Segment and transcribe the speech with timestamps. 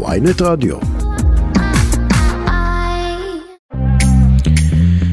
[0.00, 0.76] ויינט רדיו.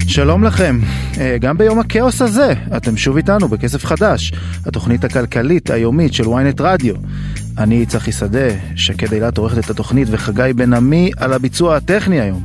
[0.08, 0.79] שלום לכם,
[1.19, 4.33] אה, גם ביום הכאוס הזה, אתם שוב איתנו בכסף חדש,
[4.65, 6.95] התוכנית הכלכלית היומית של ynet רדיו.
[7.57, 12.43] אני צחי שדה, שקד אילת עורכת את התוכנית וחגי בן עמי על הביצוע הטכני היום.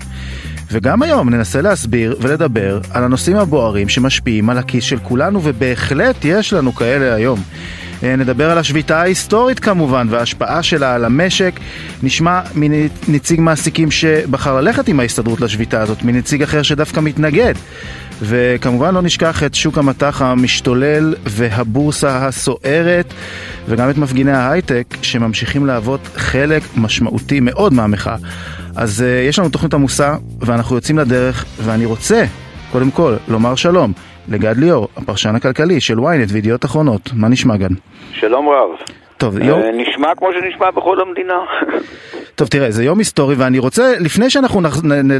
[0.71, 6.53] וגם היום ננסה להסביר ולדבר על הנושאים הבוערים שמשפיעים על הכיס של כולנו, ובהחלט יש
[6.53, 7.41] לנו כאלה היום.
[8.05, 11.61] אה, נדבר על השביתה ההיסטורית כמובן וההשפעה שלה על המשק.
[12.03, 17.55] נשמע מנציג מעסיקים שבחר ללכת עם ההסתדרות לשביתה הזאת, מנציג אחר שדווקא מתנגד.
[18.23, 23.15] וכמובן לא נשכח את שוק המטח המשתולל והבורסה הסוערת
[23.69, 28.17] וגם את מפגיני ההייטק שממשיכים להוות חלק משמעותי מאוד מהמחאה.
[28.77, 32.25] אז uh, יש לנו תוכנית עמוסה ואנחנו יוצאים לדרך ואני רוצה
[32.73, 33.93] קודם כל לומר שלום
[34.29, 37.11] לגד ליאור, הפרשן הכלכלי של ynet וידיעות אחרונות.
[37.15, 37.69] מה נשמע גד?
[38.13, 38.71] שלום רב.
[39.17, 39.61] טוב, יום...
[39.61, 41.39] אה, נשמע כמו שנשמע בכל המדינה.
[42.37, 44.61] טוב, תראה, זה יום היסטורי, ואני רוצה, לפני שאנחנו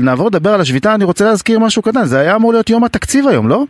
[0.01, 2.05] נעבור לדבר על השביתה, אני רוצה להזכיר משהו קטן.
[2.05, 3.65] זה היה אמור להיות יום התקציב היום, לא?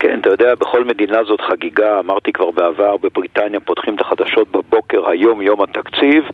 [0.00, 5.08] כן, אתה יודע, בכל מדינה זאת חגיגה, אמרתי כבר בעבר, בבריטניה פותחים את החדשות בבוקר,
[5.08, 6.24] היום יום התקציב.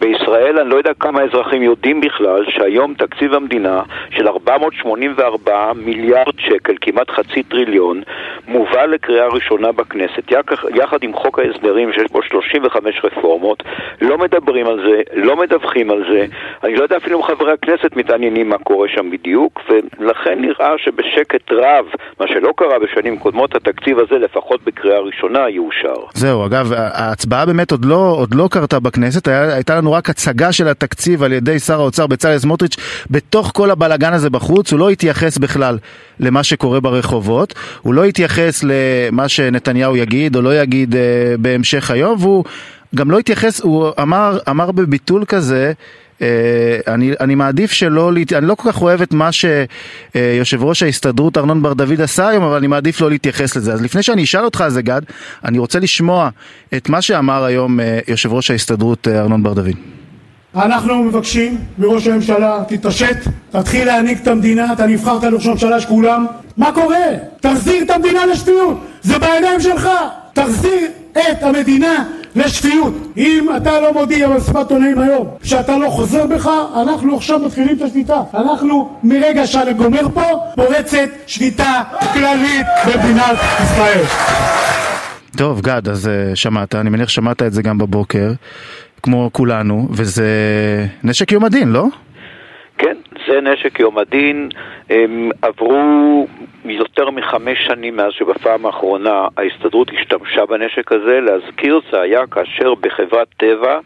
[0.00, 6.74] בישראל אני לא יודע כמה אזרחים יודעים בכלל שהיום תקציב המדינה של 484 מיליארד שקל,
[6.80, 8.02] כמעט חצי טריליון,
[8.48, 10.32] מובא לקריאה ראשונה בכנסת,
[10.74, 13.62] יחד עם חוק ההסדרים שיש בו 35 רפורמות,
[14.00, 16.26] לא מדברים על זה, לא מדווחים על זה,
[16.64, 19.60] אני לא יודע אפילו אם חברי הכנסת מתעניינים מה קורה שם בדיוק,
[19.98, 21.86] ולכן נראה שבשקט רב,
[22.20, 25.94] מה שלא קרה בשקט בשנים קודמות, התקציב הזה לפחות בקריאה ראשונה יאושר.
[26.14, 30.52] זהו, אגב, ההצבעה באמת עוד לא, עוד לא קרתה בכנסת, היה, הייתה לנו רק הצגה
[30.52, 32.76] של התקציב על ידי שר האוצר בצלאל סמוטריץ'
[33.10, 35.78] בתוך כל הבלגן הזה בחוץ, הוא לא התייחס בכלל
[36.20, 41.00] למה שקורה ברחובות, הוא לא התייחס למה שנתניהו יגיד או לא יגיד אה,
[41.38, 42.44] בהמשך היום, והוא
[42.94, 45.72] גם לא התייחס, הוא אמר, אמר בביטול כזה,
[46.88, 51.62] אני, אני מעדיף שלא, אני לא כל כך אוהב את מה שיושב ראש ההסתדרות ארנון
[51.62, 53.72] בר דוד עשה היום, אבל אני מעדיף לא להתייחס לזה.
[53.72, 55.02] אז לפני שאני אשאל אותך על זה, גד,
[55.44, 56.28] אני רוצה לשמוע
[56.76, 59.76] את מה שאמר היום אה, יושב ראש ההסתדרות אה, ארנון בר דוד.
[60.54, 63.16] אנחנו מבקשים מראש הממשלה, תתעשת,
[63.50, 66.26] תתחיל להנהיג את המדינה, אתה נבחרת לראש הממשלה של כולם.
[66.56, 66.96] מה קורה?
[67.40, 69.88] תחזיר את המדינה לשפיות, זה בידיים שלך.
[70.32, 72.04] תחזיר את המדינה
[72.36, 72.94] לשפיות.
[73.16, 76.50] אם אתה לא מודיע במסיבת עונאים היום שאתה לא חוזר בך,
[76.82, 78.20] אנחנו עכשיו מתחילים את השביתה.
[78.34, 80.22] אנחנו מרגע שאני גומר פה,
[80.56, 81.82] פורצת שביתה
[82.12, 84.04] כללית במדינת ישראל.
[85.36, 88.32] טוב, גד, אז uh, שמעת, אני מניח שמעת את זה גם בבוקר,
[89.02, 90.26] כמו כולנו, וזה
[91.04, 91.86] נשק יום הדין, לא?
[92.80, 92.96] כן,
[93.26, 94.48] זה נשק יום הדין.
[94.90, 96.26] הם עברו
[96.64, 101.20] יותר מחמש שנים מאז שבפעם האחרונה ההסתדרות השתמשה בנשק הזה.
[101.20, 103.78] להזכיר, זה היה כאשר בחברת טבע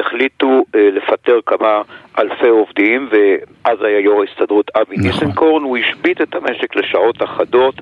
[0.00, 1.82] החליטו אה, לפטר כמה
[2.18, 5.06] אלפי עובדים, ואז היה יו"ר ההסתדרות אבי נכון.
[5.06, 7.74] ניסנקורן, הוא השבית את המשק לשעות אחדות.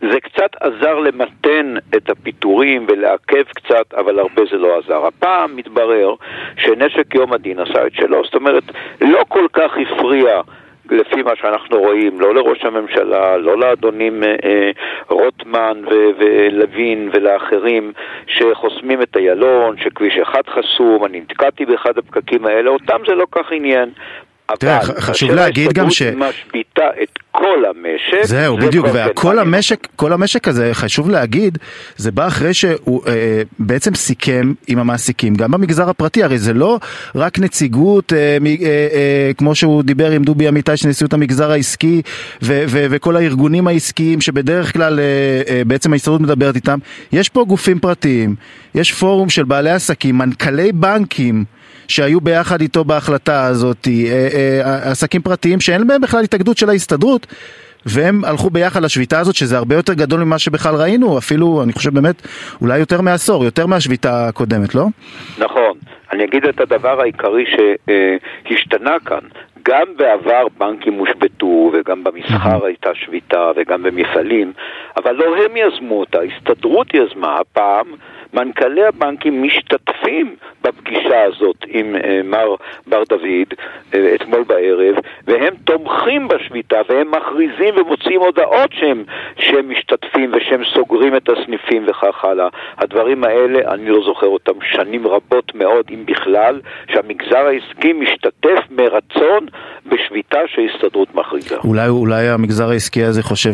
[0.00, 5.06] זה קצת עזר למתן את הפיטורים ולעכב קצת, אבל הרבה זה לא עזר.
[5.06, 6.14] הפעם מתברר
[6.56, 8.64] שנשק יום הדין עשה את שלו, זאת אומרת,
[9.00, 10.40] לא כל כך הפריע
[10.90, 14.70] לפי מה שאנחנו רואים, לא לראש הממשלה, לא לאדונים אה, אה,
[15.08, 17.92] רוטמן ו- ולוין ולאחרים
[18.26, 23.52] שחוסמים את איילון, שכביש אחד חסום, אני נתקעתי באחד הפקקים האלה, אותם זה לא כך
[23.52, 23.90] עניין.
[24.58, 26.02] תראה, חשוב להגיד גם ש...
[26.02, 28.24] משביתה את כל המשק.
[28.24, 31.58] זהו, בדיוק, וכל המשק, כל המשק הזה, חשוב להגיד,
[31.96, 36.78] זה בא אחרי שהוא אה, בעצם סיכם עם המעסיקים, גם במגזר הפרטי, הרי זה לא
[37.14, 38.56] רק נציגות, אה, אה,
[38.92, 42.02] אה, כמו שהוא דיבר עם דובי אמיתי של נשיאות המגזר העסקי,
[42.42, 45.04] ו, ו, וכל הארגונים העסקיים שבדרך כלל אה,
[45.48, 46.78] אה, בעצם ההסתדרות מדברת איתם,
[47.12, 48.34] יש פה גופים פרטיים,
[48.74, 51.44] יש פורום של בעלי עסקים, מנכ"לי בנקים,
[51.88, 57.26] שהיו ביחד איתו בהחלטה הזאת, אה, אה, עסקים פרטיים שאין בהם בכלל התאגדות של ההסתדרות.
[57.88, 61.94] והם הלכו ביחד לשביתה הזאת, שזה הרבה יותר גדול ממה שבכלל ראינו, אפילו, אני חושב
[61.94, 62.22] באמת,
[62.60, 64.86] אולי יותר מעשור, יותר מהשביתה הקודמת, לא?
[65.38, 65.72] נכון.
[66.12, 67.44] אני אגיד את הדבר העיקרי
[68.48, 69.20] שהשתנה כאן.
[69.68, 74.52] גם בעבר בנקים הושבתו, וגם במסחר הייתה שביתה, וגם במפעלים,
[74.96, 77.86] אבל לא הם יזמו אותה, ההסתדרות יזמה הפעם.
[78.34, 82.54] מנכ"לי הבנקים משתתפים בפגישה הזאת עם uh, מר
[82.86, 83.54] בר דוד
[83.92, 84.94] uh, אתמול בערב,
[85.26, 89.04] והם תומכים בשביתה והם מכריזים ומוציאים הודעות שהם,
[89.38, 92.48] שהם משתתפים ושהם סוגרים את הסניפים וכך הלאה.
[92.78, 96.60] הדברים האלה, אני לא זוכר אותם שנים רבות מאוד, אם בכלל,
[96.92, 99.46] שהמגזר העסקי משתתף מרצון
[99.86, 101.56] בשביתה שההסתדרות מכריזה.
[101.64, 103.50] אולי, אולי המגזר העסקי הזה חושב,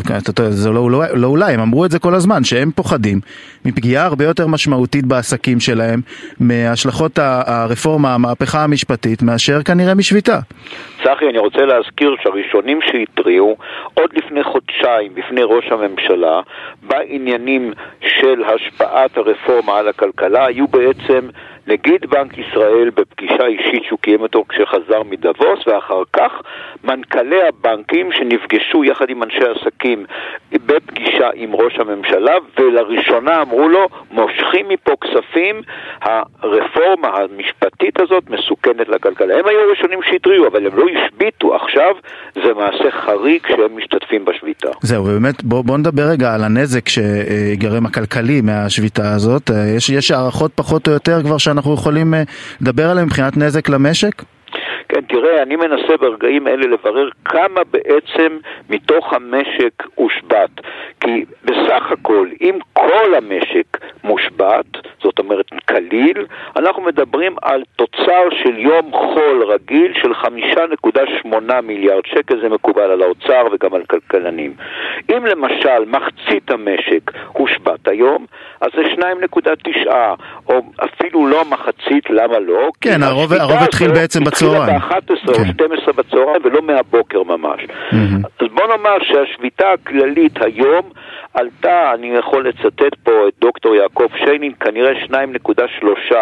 [0.49, 3.19] זה לא, לא, לא אולי, הם אמרו את זה כל הזמן, שהם פוחדים
[3.65, 4.62] מפגיעה הרבה יותר משמעותית
[5.05, 5.99] בעסקים שלהם,
[6.39, 10.39] מהשלכות הרפורמה, המהפכה המשפטית, מאשר כנראה משביתה.
[11.03, 13.57] צחי, אני רוצה להזכיר שהראשונים שהתריעו,
[13.93, 16.41] עוד לפני חודשיים, בפני ראש הממשלה,
[16.87, 21.27] בעניינים של השפעת הרפורמה על הכלכלה, היו בעצם
[21.67, 26.31] נגיד בנק ישראל בפגישה אישית שהוא קיים אותו כשחזר מדבוס, ואחר כך
[26.83, 30.05] מנכ"לי הבנקים שנפגשו יחד עם אנשי עסקים
[30.53, 35.61] בפגישה עם ראש הממשלה, ולראשונה אמרו לו, מושכים מפה כספים,
[36.01, 39.39] הרפורמה המשפטית הזאת מסוכנת לכלכלה.
[39.39, 41.55] הם היו הראשונים שהתריעו, אבל הם לא השביתו.
[41.55, 41.95] עכשיו
[42.35, 44.69] זה מעשה חריג שהם משתתפים בשביתה.
[44.81, 49.49] זהו, ובאמת, בואו בוא נדבר רגע על הנזק שיגרם הכלכלי מהשביתה הזאת.
[49.77, 52.23] יש, יש הערכות פחות או יותר כבר שאנחנו יכולים אה,
[52.61, 54.23] לדבר עליהן מבחינת נזק למשק?
[54.89, 58.37] כן, תראה, אני מנסה ברגעים אלה לברר כמה בעצם
[58.69, 60.49] מתוך המשק הושבת.
[60.99, 64.65] כי בסך הכל, אם כל המשק מושבת,
[65.03, 66.25] זאת אומרת כליל,
[66.55, 73.01] אנחנו מדברים על תוצר של יום חול רגיל של 5.8 מיליארד שקל, זה מקובל על
[73.01, 74.53] האוצר וגם על כלכלנים.
[75.09, 78.25] אם למשל מחצית המשק הושבת היום,
[78.61, 78.81] אז זה
[79.85, 79.91] 2.9,
[80.49, 82.69] או אפילו לא מחצית, למה לא?
[82.81, 84.72] כן, הרוב, התחיל בעצם בצהריים.
[84.75, 85.41] התחילה ב-11 כן.
[85.41, 87.61] או 12 בצהריים ולא מהבוקר ממש.
[88.39, 90.89] אז בוא נאמר שהשביתה הכללית היום
[91.33, 96.15] עלתה, אני יכול לצטט פה את דוקטור יעקב שיינין, כנראה 2.3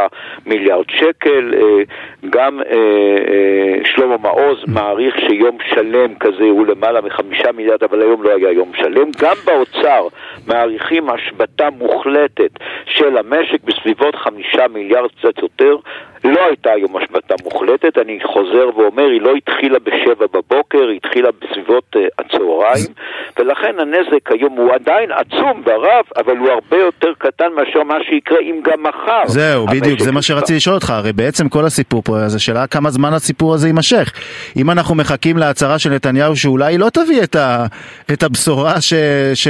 [0.45, 1.83] מיליארד שקל, אה,
[2.29, 8.23] גם אה, אה, שלמה מעוז מעריך שיום שלם כזה הוא למעלה מחמישה מיליארד, אבל היום
[8.23, 9.09] לא היה יום שלם.
[9.21, 10.07] גם באוצר
[10.47, 12.51] מעריכים השבתה מוחלטת
[12.85, 15.75] של המשק בסביבות חמישה מיליארד, קצת יותר.
[16.23, 21.29] לא הייתה היום השבתה מוחלטת, אני חוזר ואומר, היא לא התחילה בשבע בבוקר, היא התחילה
[21.31, 22.87] בסביבות הצהריים,
[23.39, 28.37] ולכן הנזק היום הוא עדיין עצום ורב, אבל הוא הרבה יותר קטן מאשר מה שיקרה
[28.41, 29.27] אם גם מחר.
[29.27, 32.91] זהו, בדיוק, זה מה שרציתי לשאול אותך, הרי בעצם כל הסיפור פה, זה שאלה כמה
[32.91, 34.11] זמן הסיפור הזה יימשך.
[34.57, 37.65] אם אנחנו מחכים להצהרה של נתניהו שאולי לא תביא את, ה,
[38.13, 38.93] את הבשורה ש,
[39.33, 39.47] ש,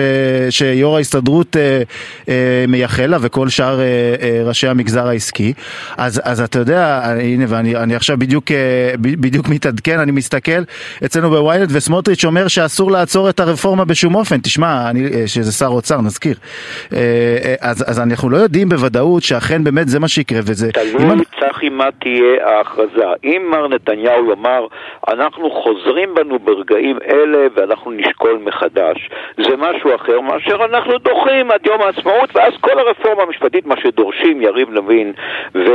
[0.49, 1.81] שיו"ר ההסתדרות אה,
[2.29, 3.85] אה, מייחל לה וכל שאר אה,
[4.21, 5.53] אה, ראשי המגזר העסקי,
[5.97, 10.61] אז, אז אתה יודע, הנה, ואני עכשיו בדיוק, אה, בדיוק מתעדכן, אני מסתכל
[11.05, 14.39] אצלנו בוויינט, וסמוטריץ' אומר שאסור לעצור את הרפורמה בשום אופן.
[14.39, 16.35] תשמע, אני, אה, שזה שר אוצר, נזכיר.
[16.93, 20.71] אה, אז, אז אנחנו לא יודעים בוודאות שאכן באמת זה מה שיקרה, וזה...
[20.71, 21.23] תלוי, אני...
[21.39, 23.05] צחי, מה תהיה ההכרזה.
[23.23, 24.67] אם מר נתניהו יאמר,
[25.07, 31.65] אנחנו חוזרים בנו ברגעים אלה ואנחנו נשקול מחדש, זה משהו אחר מאשר אנחנו דוחים עד
[31.65, 35.13] יום העצמאות, ואז כל הרפורמה המשפטית, מה שדורשים יריב לוין
[35.55, 35.69] ו...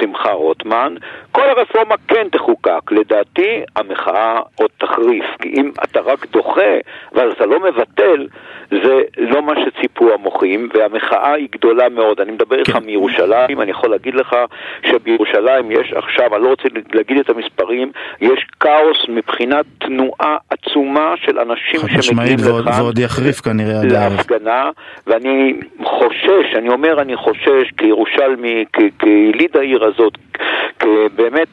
[0.00, 0.94] שמחה רוטמן,
[1.32, 2.92] כל הרפורמה כן תחוקק.
[2.92, 5.24] לדעתי, המחאה עוד תחריף.
[5.42, 6.78] כי אם אתה רק דוחה,
[7.14, 8.26] אבל אתה לא מבטל,
[8.70, 12.20] זה לא מה שציפו המוחים, והמחאה היא גדולה מאוד.
[12.20, 12.84] אני מדבר איתך כן.
[12.84, 14.36] מירושלים, אני יכול להגיד לך
[14.82, 21.38] שבירושלים יש עכשיו, אני לא רוצה להגיד את המספרים, יש כאוס מבחינת תנועה עצומה של
[21.38, 22.72] אנשים שמגיעים לכאן.
[22.80, 24.70] ועוד יחריף כנראה להפגנה,
[25.06, 28.64] ואני חושש, אני אומר אני חושש כירושלמי,
[28.98, 30.18] כיליד העיר הזאת,
[31.28, 31.48] כבאמת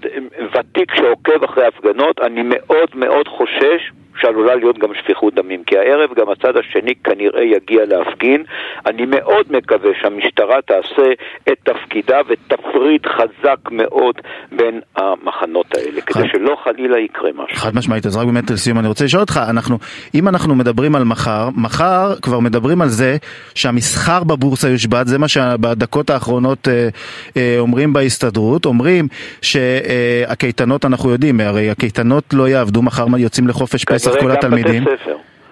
[0.54, 3.92] ותיק שעוקב אחרי הפגנות, אני מאוד מאוד חושש
[4.22, 8.44] שעלולה להיות גם שפיכות דמים, כי הערב גם הצד השני כנראה יגיע להפגין.
[8.86, 11.12] אני מאוד מקווה שהמשטרה תעשה
[11.52, 14.16] את תפקידה ותפריד חזק מאוד
[14.52, 16.14] בין המחנות האלה, חד...
[16.14, 17.58] כדי שלא חלילה יקרה משהו.
[17.58, 19.78] חד משמעית, אז רק באמת לסיום אני רוצה לשאול אותך, אנחנו,
[20.16, 23.18] אם אנחנו מדברים על מחר, מחר כבר מדברים על זה
[23.56, 26.90] שהמסחר בבורסה יושבת, זה מה שבדקות האחרונות אה,
[27.38, 29.08] אה, אומרים בהסתדרות, אומרים
[29.56, 34.12] שהקייטנות, אנחנו יודעים, הרי הקייטנות לא יעבדו, מחר יוצאים לחופש פסח.
[34.20, 34.86] כל התלמידים.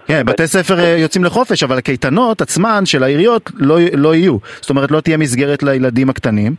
[0.07, 4.37] כן, בתי ספר אה, יוצאים לחופש, אבל הקייטנות עצמן של העיריות לא, לא יהיו.
[4.61, 6.55] זאת אומרת, לא תהיה מסגרת לילדים הקטנים.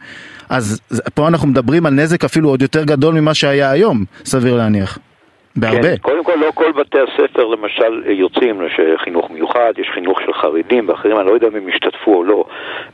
[0.48, 0.80] אז
[1.14, 4.98] פה אנחנו מדברים על נזק אפילו עוד יותר גדול ממה שהיה היום, סביר להניח.
[5.56, 5.82] בהרבה.
[5.82, 10.32] כן, קודם כל לא כל בתי הספר למשל יוצאים, יש חינוך מיוחד, יש חינוך של
[10.32, 12.44] חרדים ואחרים, אני לא יודע אם הם ישתתפו או לא.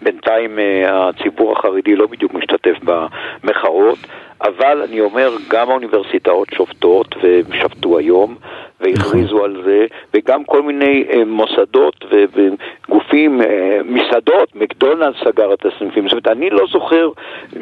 [0.03, 3.99] בינתיים אה, הציבור החרדי לא בדיוק משתתף במחאות,
[4.43, 8.35] אבל אני אומר, גם האוניברסיטאות שובתות, והם שבתו היום,
[8.81, 16.09] והכריזו על זה, וגם כל מיני אה, מוסדות וגופים, אה, מסעדות, מקדונלדס סגר את הסניפים.
[16.09, 17.11] זאת אומרת, אני לא זוכר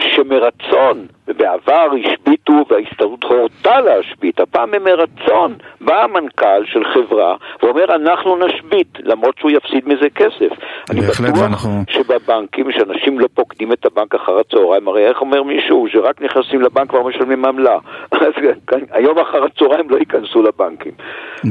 [0.00, 8.98] שמרצון, ובעבר השביתו וההסתדרות הורתה להשבית, הפעם מרצון בא המנכ"ל של חברה ואומר אנחנו נשבית,
[9.04, 10.52] למרות שהוא יפסיד מזה כסף.
[10.90, 11.70] אני בטוח ואנחנו...
[11.88, 16.90] שבבנקים, שאנשים לא פוקדים את הבנק אחר הצהריים, הרי איך אומר מישהו שרק נכנסים לבנק
[16.90, 17.78] כבר משלמים עמלה,
[18.12, 18.32] אז
[18.90, 20.92] היום אחר הצהריים לא ייכנסו לבנקים.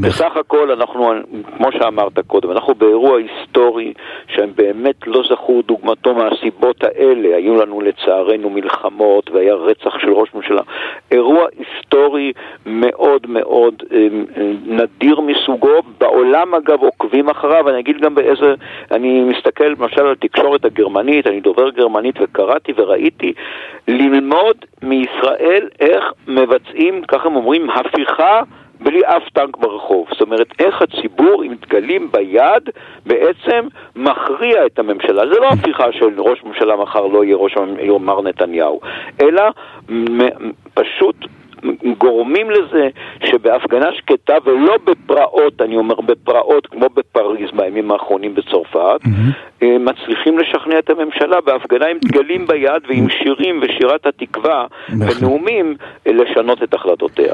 [0.01, 1.11] בסך הכל אנחנו,
[1.57, 3.93] כמו שאמרת קודם, אנחנו באירוע היסטורי
[4.27, 10.29] שהם באמת לא זכו דוגמתו מהסיבות האלה, היו לנו לצערנו מלחמות והיה רצח של ראש
[10.33, 10.61] ממשלה.
[11.11, 12.31] אירוע היסטורי
[12.65, 13.97] מאוד מאוד אה,
[14.37, 18.53] אה, נדיר מסוגו, בעולם אגב עוקבים אחריו, ואני אגיד גם באיזה,
[18.91, 23.33] אני מסתכל למשל על התקשורת הגרמנית, אני דובר גרמנית וקראתי וראיתי,
[23.87, 28.41] ללמוד מישראל איך מבצעים, ככה הם אומרים, הפיכה
[28.79, 30.07] בלי אף טנק ברחוב.
[30.11, 32.69] זאת אומרת, איך הציבור עם דגלים ביד
[33.05, 35.27] בעצם מכריע את הממשלה.
[35.33, 37.55] זה לא הפיכה של ראש ממשלה מחר לא יהיה ראש
[37.99, 38.79] מר נתניהו,
[39.21, 39.43] אלא
[40.73, 41.15] פשוט
[41.97, 42.87] גורמים לזה
[43.25, 49.65] שבהפגנה שקטה ולא בפרעות, אני אומר בפרעות כמו בפריז בימים האחרונים בצרפת, mm-hmm.
[49.79, 56.73] מצליחים לשכנע את הממשלה בהפגנה עם דגלים ביד ועם שירים ושירת התקווה ונאומים לשנות את
[56.73, 57.33] החלטותיה.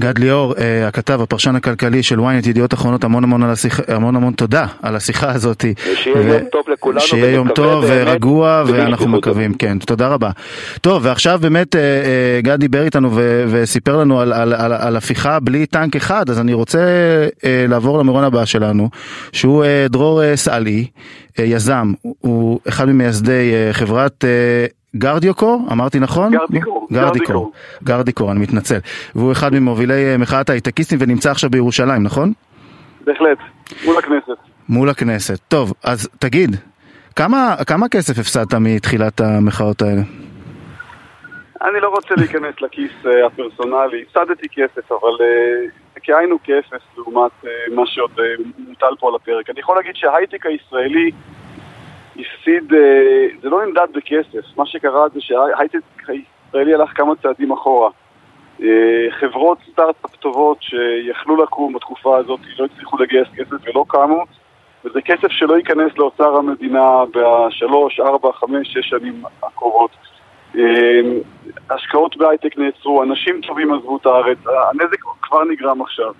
[0.00, 4.32] גד ליאור, אה, הכתב, הפרשן הכלכלי של ynet ידיעות אחרונות, המון המון, השיח, המון המון
[4.32, 5.64] תודה על השיחה הזאת.
[5.94, 6.28] שיהיה ו...
[6.28, 7.00] יום טוב לכולנו.
[7.00, 10.30] שיהיה יום טוב ורגוע, ואנחנו מקווים, כן, תודה רבה.
[10.80, 14.96] טוב, ועכשיו באמת אה, אה, גד דיבר איתנו ו- וסיפר לנו על, על, על, על
[14.96, 16.78] הפיכה בלי טנק אחד, אז אני רוצה
[17.68, 18.90] לעבור למירון הבא שלנו,
[19.32, 20.86] שהוא דרור סאלי,
[21.38, 24.24] יזם, הוא אחד ממייסדי חברת
[24.98, 26.32] גרדיוקור, אמרתי נכון?
[26.32, 26.88] גרדיקור.
[26.92, 27.52] גרדיקור,
[27.84, 28.78] גרדיקור, אני מתנצל.
[29.14, 32.32] והוא אחד ממובילי אה, מחאת ההייטקיסטים ונמצא עכשיו בירושלים, נכון?
[33.04, 33.38] בהחלט,
[33.84, 34.38] מול הכנסת.
[34.68, 35.38] מול הכנסת.
[35.48, 36.56] טוב, אז תגיד,
[37.16, 40.02] כמה, כמה כסף הפסדת מתחילת המחאות האלה?
[41.62, 47.46] אני לא רוצה להיכנס לכיס uh, הפרסונלי, הפסדתי כסף, אבל uh, כאין כאפס לעומת uh,
[47.74, 49.50] מה שעוד uh, מוטל פה על הפרק.
[49.50, 51.10] אני יכול להגיד שההייטק הישראלי
[52.18, 57.90] הפסיד, אה, זה לא נמדד בכסף, מה שקרה זה שההייטק הישראלי הלך כמה צעדים אחורה.
[58.62, 64.24] אה, חברות סטארט-אפ טובות שיכלו לקום בתקופה הזאת לא הצליחו לגייס כסף ולא קמו
[64.84, 69.90] וזה כסף שלא ייכנס לאוצר המדינה בשלוש, ארבע, חמש, שש שנים הקרובות.
[70.58, 71.00] אה,
[71.70, 76.12] השקעות בהייטק נעצרו, אנשים טובים עזבו את הארץ, הנזק כבר נגרם עכשיו.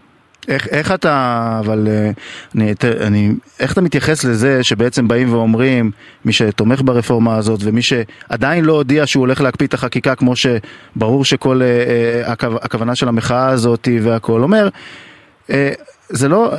[0.49, 2.11] איך, איך אתה, אבל אה,
[2.55, 2.75] אני,
[3.07, 5.91] אני, איך אתה מתייחס לזה שבעצם באים ואומרים,
[6.25, 11.25] מי שתומך ברפורמה הזאת ומי שעדיין לא הודיע שהוא הולך להקפיא את החקיקה כמו שברור
[11.25, 14.69] שכל אה, אה, הכוונה של המחאה הזאת והכל אומר,
[16.09, 16.50] זה לא,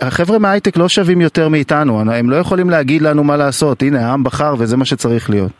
[0.00, 4.24] החבר'ה מההייטק לא שווים יותר מאיתנו, הם לא יכולים להגיד לנו מה לעשות, הנה העם
[4.24, 5.52] בחר וזה מה שצריך להיות.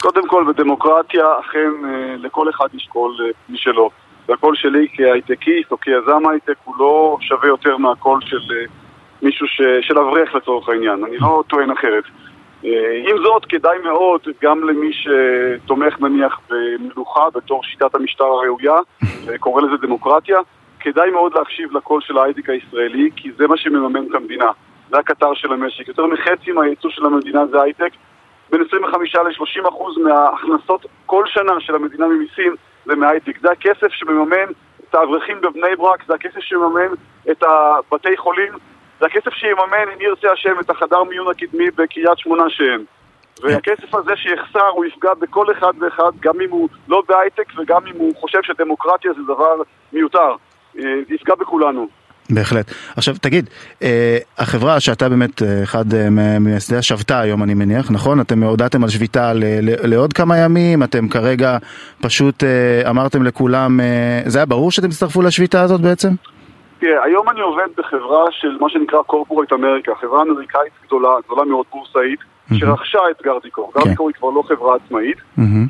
[0.00, 1.70] קודם כל בדמוקרטיה אכן
[2.18, 3.12] לכל אחד יש קול
[3.48, 3.90] משלו.
[4.28, 8.64] והקול שלי כהייטקיסט או כיזם הייטק הוא לא שווה יותר מהקול של אה,
[9.22, 9.60] מישהו ש...
[9.80, 12.04] של אברך לצורך העניין, אני לא טוען אחרת.
[12.64, 18.74] אה, עם זאת, כדאי מאוד גם למי שתומך נניח במלוכה בתור שיטת המשטר הראויה,
[19.26, 20.38] וקורא לזה דמוקרטיה,
[20.80, 24.50] כדאי מאוד להקשיב לקול של ההייטק הישראלי, כי זה מה שמממן את המדינה.
[24.90, 25.88] זה הקטר של המשק.
[25.88, 27.90] יותר מחצי מהייצוא של המדינה זה הייטק.
[28.50, 32.54] בין 25 ל-30 אחוז מההכנסות כל שנה של המדינה ממיסים
[32.88, 33.40] זה מהייטק.
[33.40, 34.50] זה הכסף שמממן
[34.88, 36.94] את האברכים בבני ברק, זה הכסף שמממן
[37.30, 38.52] את הבתי חולים,
[39.00, 42.84] זה הכסף שיממן, אם ירצה השם, את החדר מיון הקדמי בקריית שמונה שאין.
[43.42, 47.96] והכסף הזה שיחסר, הוא יפגע בכל אחד ואחד, גם אם הוא לא בהייטק וגם אם
[47.98, 50.34] הוא חושב שדמוקרטיה זה דבר מיותר.
[50.78, 51.88] אה, יפגע בכולנו.
[52.30, 52.72] בהחלט.
[52.96, 53.50] עכשיו תגיד,
[53.82, 58.20] אה, החברה שאתה באמת אה, אחד אה, ממייסדיה שבתה היום אני מניח, נכון?
[58.20, 59.32] אתם הודעתם על שביתה
[59.62, 61.58] לעוד כמה ימים, אתם כרגע
[62.02, 62.44] פשוט
[62.90, 63.80] אמרתם לכולם,
[64.26, 66.08] זה היה ברור שאתם תצטרפו לשביתה הזאת בעצם?
[66.80, 71.66] תראה, היום אני עובד בחברה של מה שנקרא קורפורט אמריקה, חברה אמריקאית גדולה, גדולה מאוד
[71.72, 72.20] בורסאית,
[72.54, 73.72] שרכשה את גרדיקור.
[73.74, 73.80] כן.
[73.80, 75.18] גרדיקור היא כבר לא חברה עצמאית.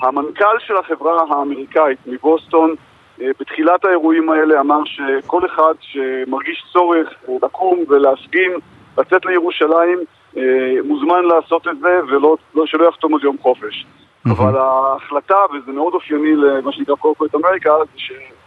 [0.03, 2.75] המנכ"ל של החברה האמריקאית מבוסטון
[3.41, 8.53] בתחילת האירועים האלה אמר שכל אחד שמרגיש צורך אה, לקום ולהפגין,
[8.99, 9.99] לצאת לירושלים,
[10.37, 10.43] אה,
[10.85, 13.87] מוזמן לעשות את זה ולא לא, שלא יחתום על יום חופש.
[13.87, 14.31] Mm-hmm.
[14.31, 18.01] אבל ההחלטה, וזה מאוד אופייני למה שנקרא קורפרט אמריקה, זה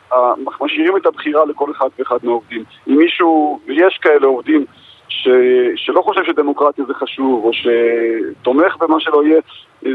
[0.09, 2.63] שמשאירים את הבחירה לכל אחד ואחד מהעובדים.
[2.87, 4.65] אם מישהו, ויש כאלה עובדים
[5.11, 5.27] ש,
[5.75, 9.41] שלא חושב שדמוקרטיה זה חשוב, או שתומך במה שלא יהיה,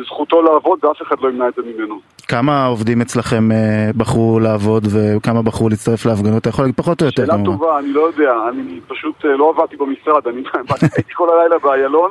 [0.07, 2.01] זכותו לעבוד ואף אחד לא ימנע את זה ממנו.
[2.29, 6.41] כמה עובדים אצלכם אה, בחרו לעבוד וכמה בחרו להצטרף להפגנות?
[6.41, 7.53] אתה יכול להגיד פחות או יותר שאלה כמובן.
[7.53, 10.43] טובה, אני לא יודע, אני פשוט אה, לא עבדתי במשרד, אני
[10.97, 12.11] הייתי כל הלילה באיילון,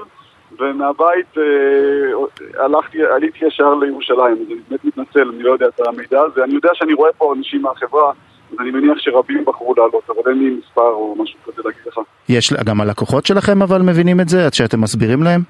[0.59, 6.43] ומהבית אה, הלכתי, עליתי ישר לירושלים, אני באמת מתנצל, אני לא יודע את המידע הזה,
[6.43, 8.11] אני יודע שאני רואה פה אנשים מהחברה,
[8.59, 11.99] אני מניח שרבים בחרו לעלות, אבל אין לי מספר או משהו כזה להגיד לך.
[12.29, 14.45] יש גם הלקוחות שלכם אבל מבינים את זה?
[14.45, 15.41] עד שאתם מסבירים להם?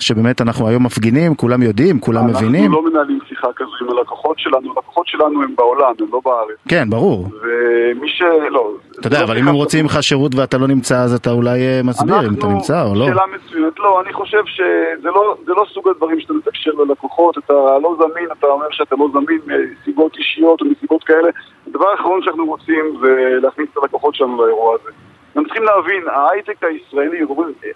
[0.00, 2.64] שבאמת אנחנו היום מפגינים, כולם יודעים, כולם מבינים?
[2.64, 6.56] אנחנו לא מנהלים שיחה כזו עם הלקוחות שלנו, הלקוחות שלנו הם בעולם, הם לא בארץ.
[6.68, 7.28] כן, ברור.
[7.42, 8.22] ומי ש...
[8.50, 8.70] לא...
[9.00, 11.60] אתה יודע, לא אבל אם הם רוצים ממך שירות ואתה לא נמצא, אז אתה אולי
[11.60, 13.06] אה, מסביר אם אתה נמצא או לא.
[13.06, 13.78] שאלה מצוינת.
[13.78, 18.28] לא, אני חושב שזה לא, זה לא סוג הדברים שאתה מתקשר ללקוחות, אתה לא זמין,
[18.38, 21.28] אתה אומר שאתה לא זמין מסיבות אישיות או מסיבות כאלה.
[21.68, 24.90] הדבר האחרון שאנחנו רוצים זה להכניס את הלקוחות שלנו לאירוע הזה.
[25.34, 27.20] הם צריכים להבין, ההייטק הישראלי,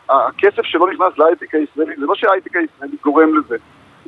[0.08, 3.56] הכסף שלא נכנס להייטק הישראלי, זה לא שההייטק הישראלי גורם לזה.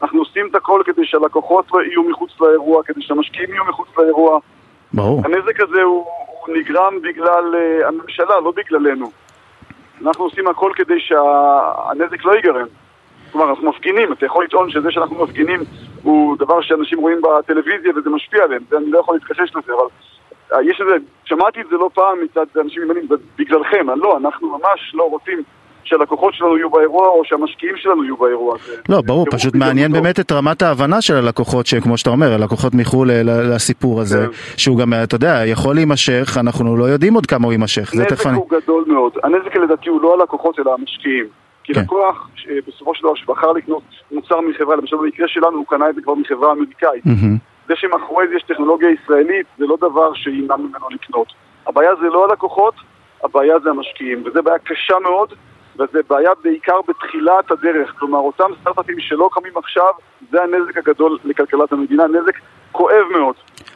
[0.03, 4.39] אנחנו עושים את הכל כדי שהלקוחות יהיו מחוץ לאירוע, כדי שהמשקיעים יהיו מחוץ לאירוע.
[4.93, 5.23] ברור.
[5.25, 6.07] הנזק הזה הוא,
[6.47, 9.11] הוא נגרם בגלל uh, הממשלה, לא בגללנו.
[10.07, 12.67] אנחנו עושים הכל כדי שהנזק לא ייגרם.
[13.33, 15.61] כלומר, אנחנו מפגינים, אתה יכול לטעון שזה שאנחנו מפגינים
[16.03, 19.87] הוא דבר שאנשים רואים בטלוויזיה וזה משפיע עליהם, זה אני לא יכול להתכחש לזה, אבל
[20.63, 25.03] יש איזה, שמעתי את זה לא פעם מצד אנשים ימנים, בגללכם, לא, אנחנו ממש לא
[25.03, 25.43] רוצים
[25.85, 28.57] שהלקוחות שלנו יהיו באירוע או שהמשקיעים שלנו יהיו באירוע.
[28.89, 33.11] לא, ברור, פשוט מעניין באמת את רמת ההבנה של הלקוחות, שכמו שאתה אומר, הלקוחות מחו"ל
[33.25, 34.27] לסיפור הזה,
[34.57, 37.95] שהוא גם, אתה יודע, יכול להימשך, אנחנו לא יודעים עוד כמה הוא יימשך.
[37.95, 41.27] הנזק הוא גדול מאוד, הנזק לדעתי הוא לא הלקוחות אלא המשקיעים.
[41.65, 42.29] כי לקוח,
[42.69, 46.15] בסופו של דבר, שבחר לקנות מוצר מחברה, למשל במקרה שלנו, הוא קנה את זה כבר
[46.15, 47.05] מחברה אמריקאית.
[47.69, 51.33] זה שמאחורי זה יש טכנולוגיה ישראלית, זה לא דבר שימנע ממנו לקנות.
[51.67, 52.75] הבעיה זה לא הלקוחות,
[53.25, 55.33] הבעיה זה המשקיעים, וזו בעיה קשה מאוד,
[55.79, 57.95] וזו בעיה בעיקר בתחילת הדרך.
[57.99, 59.93] כלומר, אותם סטארט-אפים שלא קמים עכשיו,
[60.31, 62.39] זה הנזק הגדול לכלכלת המדינה, נזק
[62.73, 63.35] כואב מאוד.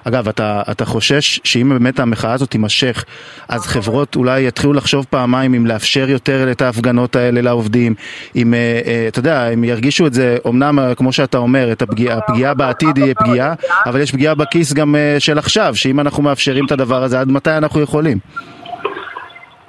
[0.09, 3.05] אגב, אתה, אתה חושש שאם באמת המחאה הזאת תימשך,
[3.49, 7.95] אז חברות אולי יתחילו לחשוב פעמיים אם לאפשר יותר את ההפגנות האלה לעובדים,
[8.37, 12.19] אם, אה, אה, אתה יודע, הם ירגישו את זה, אמנם, כמו שאתה אומר, את הפגיעה,
[12.19, 13.55] הפגיעה בעתיד יהיה פגיעה,
[13.87, 17.29] אבל יש פגיעה בכיס גם אה, של עכשיו, שאם אנחנו מאפשרים את הדבר הזה, עד
[17.29, 18.19] מתי אנחנו יכולים?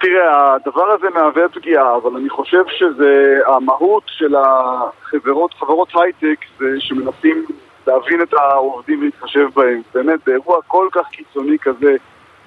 [0.01, 6.65] תראה, הדבר הזה מהווה פגיעה, אבל אני חושב שזה המהות של החברות, חברות הייטק, זה
[6.79, 7.45] שמנסים
[7.87, 9.81] להבין את העובדים ולהתחשב בהם.
[9.93, 11.95] באמת, באירוע כל כך קיצוני כזה,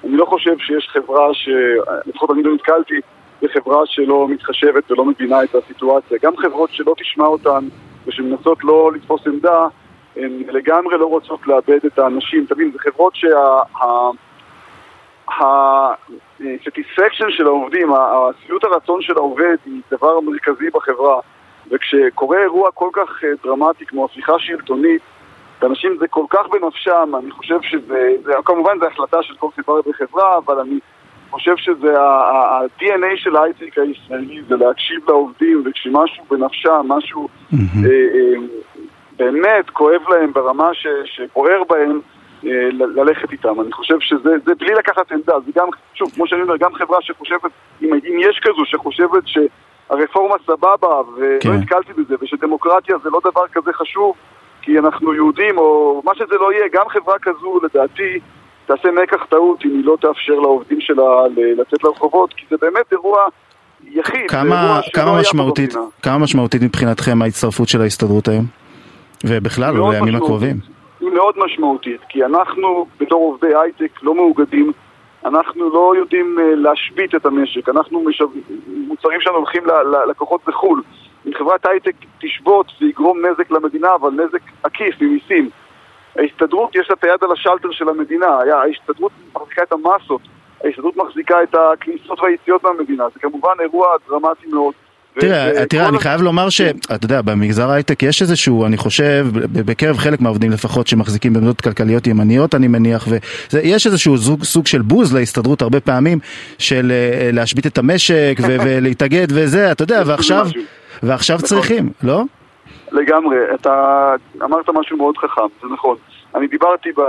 [0.05, 1.49] אני לא חושב שיש חברה ש...
[2.07, 3.01] לפחות אני לא נתקלתי
[3.43, 6.19] בחברה שלא מתחשבת ולא מבינה את הסיטואציה.
[6.23, 7.69] גם חברות שלא תשמע אותן
[8.07, 9.67] ושמנסות לא לתפוס עמדה,
[10.17, 12.47] הן לגמרי לא רוצות לאבד את האנשים.
[12.47, 13.59] תבין, זה חברות שה...
[15.29, 21.21] ה-satisfaction של העובדים, השביעות הרצון של העובד היא דבר מרכזי בחברה
[21.71, 25.03] וכשקורה אירוע כל כך דרמטי כמו הפיכה שלטונית
[25.63, 29.81] לאנשים זה כל כך בנפשם, אני חושב שזה, זה, כמובן זו החלטה של כל חברה
[29.87, 30.79] בחברה, אבל אני
[31.31, 37.57] חושב שזה ה-DNA של ההייטק הישראלי, זה להקשיב לעובדים, וכשמשהו בנפשם, משהו mm-hmm.
[37.85, 38.35] אה, אה,
[39.17, 42.01] באמת כואב להם ברמה ש, שבוער בהם,
[42.47, 43.61] אה, ללכת איתם.
[43.61, 46.99] אני חושב שזה זה בלי לקחת עמדה, זה גם, שוב, כמו שאני אומר, גם חברה
[47.03, 47.51] שחושבת,
[47.83, 51.53] אם, אם יש כזו שחושבת שהרפורמה סבבה, ולא כן.
[51.53, 54.15] נתקלתי בזה, ושדמוקרטיה זה לא דבר כזה חשוב,
[54.65, 58.19] כי אנחנו יהודים, או מה שזה לא יהיה, גם חברה כזו, לדעתי,
[58.67, 61.05] תעשה מקח טעות אם היא לא תאפשר לעובדים שלה
[61.37, 63.19] לצאת לרחובות, כי זה באמת אירוע
[63.85, 68.45] יחיד, כמה, כמה משמעותית, כמה משמעותית מבחינתכם ההצטרפות של ההסתדרות היום?
[69.25, 70.57] ובכלל, או לימים הקרובים?
[71.01, 74.73] היא מאוד משמעותית, כי אנחנו בתור עובדי הייטק לא מאוגדים,
[75.25, 78.25] אנחנו לא יודעים להשבית את המשק, אנחנו משב...
[78.67, 80.83] מוצרים שלנו הולכים ללקוחות בחו"ל.
[81.27, 85.51] אם חברת הייטק תשבות זה יגרום נזק למדינה, אבל נזק עקיף ממיסים.
[86.17, 90.21] ההסתדרות יש לה את היד על השלטר של המדינה, ההסתדרות מחזיקה את המסות,
[90.65, 94.75] ההסתדרות מחזיקה את הכניסות והיציאות מהמדינה, זה כמובן אירוע דרמטי מאוד.
[95.21, 100.21] תראה, תראה, אני חייב לומר שאתה יודע, במגזר ההייטק יש איזשהו, אני חושב, בקרב חלק
[100.21, 103.09] מהעובדים לפחות שמחזיקים בעמדות כלכליות ימניות, אני מניח,
[103.53, 106.19] ויש איזשהו סוג של בוז להסתדרות הרבה פעמים,
[106.59, 106.93] של
[107.33, 110.49] להשבית את המשק ולהתאגד וזה, אתה יודע, ועכשיו...
[111.07, 111.49] ועכשיו נכון.
[111.49, 112.23] צריכים, לא?
[112.93, 115.97] לגמרי, אתה אמרת משהו מאוד חכם, זה נכון.
[116.35, 117.01] אני דיברתי, ב,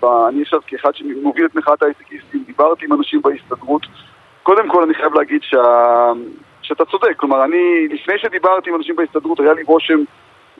[0.00, 3.86] ב, אני עכשיו כאחד שמוביל את מחאת ההייטקיסטים, דיברתי עם אנשים בהסתדרות.
[4.42, 5.62] קודם כל אני חייב להגיד שה,
[6.62, 9.98] שאתה צודק, כלומר אני, לפני שדיברתי עם אנשים בהסתדרות היה לי רושם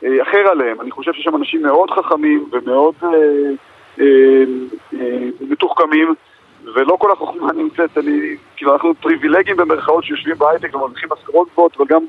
[0.04, 0.80] אה, אחר עליהם.
[0.80, 3.08] אני חושב שיש שם אנשים מאוד חכמים ומאוד אה,
[4.00, 4.44] אה,
[4.94, 6.14] אה, מתוחכמים.
[6.74, 11.86] ולא כל החוכמה נמצאת, אני, כאילו אנחנו פריבילגים במרכאות שיושבים בהייטק ומרוויחים משכורות גבוהות, אבל
[11.88, 12.02] גם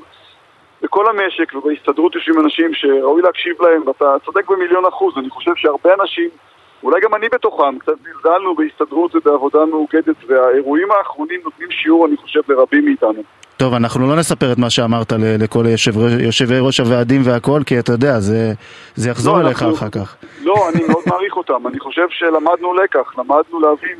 [0.96, 5.90] בכל המשק ובהסתדרות יושבים אנשים שראוי להקשיב להם, ואתה צודק במיליון אחוז, אני חושב שהרבה
[6.00, 6.28] אנשים,
[6.82, 12.40] אולי גם אני בתוכם, קצת זלזלנו בהסתדרות ובעבודה מאוגדת, והאירועים האחרונים נותנים שיעור, אני חושב,
[12.48, 13.22] לרבים מאיתנו.
[13.56, 15.64] טוב, אנחנו לא נספר את מה שאמרת לכל
[16.20, 18.52] יושבי ראש הוועדים והכל, כי אתה יודע, זה,
[18.94, 20.16] זה יחזור לא, אליך אנחנו, אחר כך.
[20.42, 21.66] לא, אני מאוד מעריך אותם.
[21.66, 23.98] אני חושב שלמדנו לקח, למדנו להבין.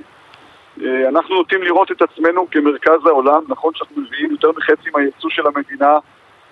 [0.83, 3.43] אה, אנחנו נוטים לראות את עצמנו כמרכז העולם.
[3.49, 5.99] נכון שאנחנו מביאים יותר מחצי מהייצוא של המדינה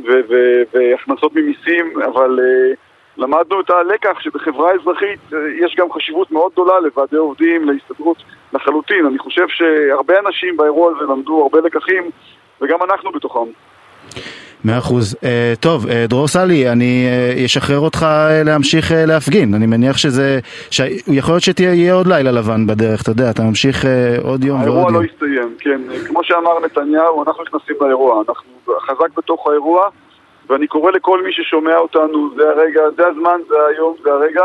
[0.01, 2.77] והכנסות ממיסים, אבל uh,
[3.17, 9.07] למדנו את הלקח שבחברה אזרחית uh, יש גם חשיבות מאוד גדולה לוועדי עובדים, להסתדרות לחלוטין.
[9.07, 12.11] אני חושב שהרבה אנשים באירוע הזה למדו הרבה לקחים,
[12.61, 13.51] וגם אנחנו בתוכם.
[14.65, 15.15] מאה אחוז.
[15.15, 15.27] Uh,
[15.61, 17.07] טוב, uh, דרור סלי, אני
[17.45, 19.55] אשחרר uh, אותך uh, להמשיך uh, להפגין.
[19.55, 20.39] אני מניח שזה...
[20.71, 20.81] ש...
[21.07, 23.87] יכול להיות שתהיה עוד לילה לבן בדרך, אתה יודע, אתה ממשיך uh,
[24.27, 24.87] עוד יום ועוד יום.
[24.87, 25.81] האירוע לא יסתיים, כן.
[26.07, 28.23] כמו שאמר נתניהו, אנחנו נכנסים לאירוע.
[28.29, 28.51] אנחנו
[28.81, 29.89] חזק בתוך האירוע,
[30.51, 34.43] ואני קורא לכל מי ששומע אותנו, זה הרגע, זה הזמן, זה היום, זה הרגע.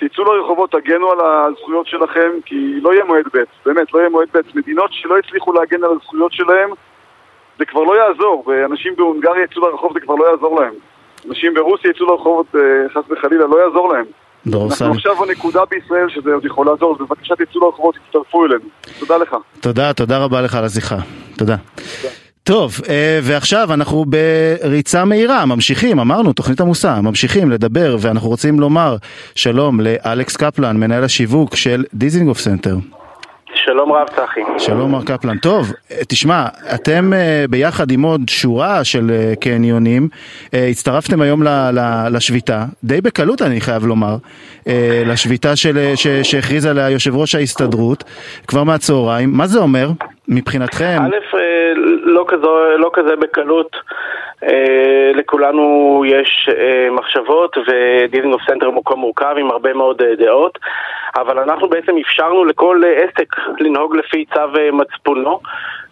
[0.00, 4.28] תצאו לרחובות, תגנו על הזכויות שלכם, כי לא יהיה מועד ב', באמת, לא יהיה מועד
[4.34, 4.38] ב'.
[4.54, 6.70] מדינות שלא הצליחו להגן על הזכויות שלהם,
[7.58, 10.74] זה כבר לא יעזור, ואנשים בהונגריה יצאו לרחוב, זה כבר לא יעזור להם.
[11.28, 12.60] אנשים ברוסיה יצאו לרחובות, אה,
[12.94, 14.04] חס וחלילה, לא יעזור להם.
[14.46, 18.64] אנחנו עכשיו בנקודה בישראל שזה עוד יכול לעזור, אז בבקשה תצאו לרחובות, תצטרפו אלינו.
[18.98, 19.36] תודה לך.
[19.60, 20.96] תודה, תודה רבה לך על השיחה.
[21.36, 21.56] תודה.
[22.02, 22.14] תודה.
[22.42, 28.96] טוב, אה, ועכשיו אנחנו בריצה מהירה, ממשיכים, אמרנו, תוכנית עמוסה, ממשיכים לדבר, ואנחנו רוצים לומר
[29.34, 32.76] שלום לאלכס קפלן, מנהל השיווק של דיזינגוף סנטר.
[33.64, 34.40] שלום רב צחי.
[34.58, 35.38] שלום מר קפלן.
[35.38, 35.72] טוב,
[36.08, 40.08] תשמע, אתם אה, ביחד עם עוד שורה של אה, קניונים,
[40.54, 41.42] אה, הצטרפתם היום
[42.10, 44.16] לשביתה, די בקלות אני חייב לומר,
[45.06, 45.52] לשביתה
[46.22, 48.04] שהכריז עליה יושב ראש ההסתדרות
[48.46, 49.32] כבר מהצהריים.
[49.32, 49.90] מה זה אומר
[50.28, 50.98] מבחינתכם?
[51.00, 51.36] א',
[52.02, 53.76] לא, כזו, לא כזה בקלות.
[55.14, 56.48] לכולנו יש
[56.90, 60.58] מחשבות ודיזינגוף סנטר הוא מקום מורכב עם הרבה מאוד דעות.
[61.16, 65.40] אבל אנחנו בעצם אפשרנו לכל עסק לנהוג לפי צו אה, מצפונו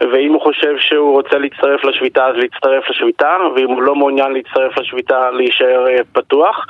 [0.01, 4.79] ואם הוא חושב שהוא רוצה להצטרף לשביתה אז להצטרף לשביתה ואם הוא לא מעוניין להצטרף
[4.79, 6.66] לשביתה להישאר אה, פתוח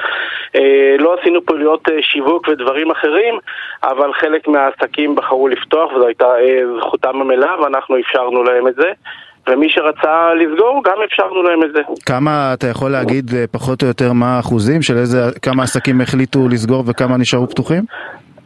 [0.56, 3.38] אה, לא עשינו פעילויות שיווק ודברים אחרים
[3.82, 6.26] אבל חלק מהעסקים בחרו לפתוח וזו הייתה
[6.80, 8.90] זכותם המלאה ואנחנו אפשרנו להם את זה
[9.48, 11.80] ומי שרצה לסגור, גם אפשרנו להם את זה.
[12.06, 16.82] כמה, אתה יכול להגיד פחות או יותר מה האחוזים של איזה, כמה עסקים החליטו לסגור
[16.86, 17.84] וכמה נשארו פתוחים?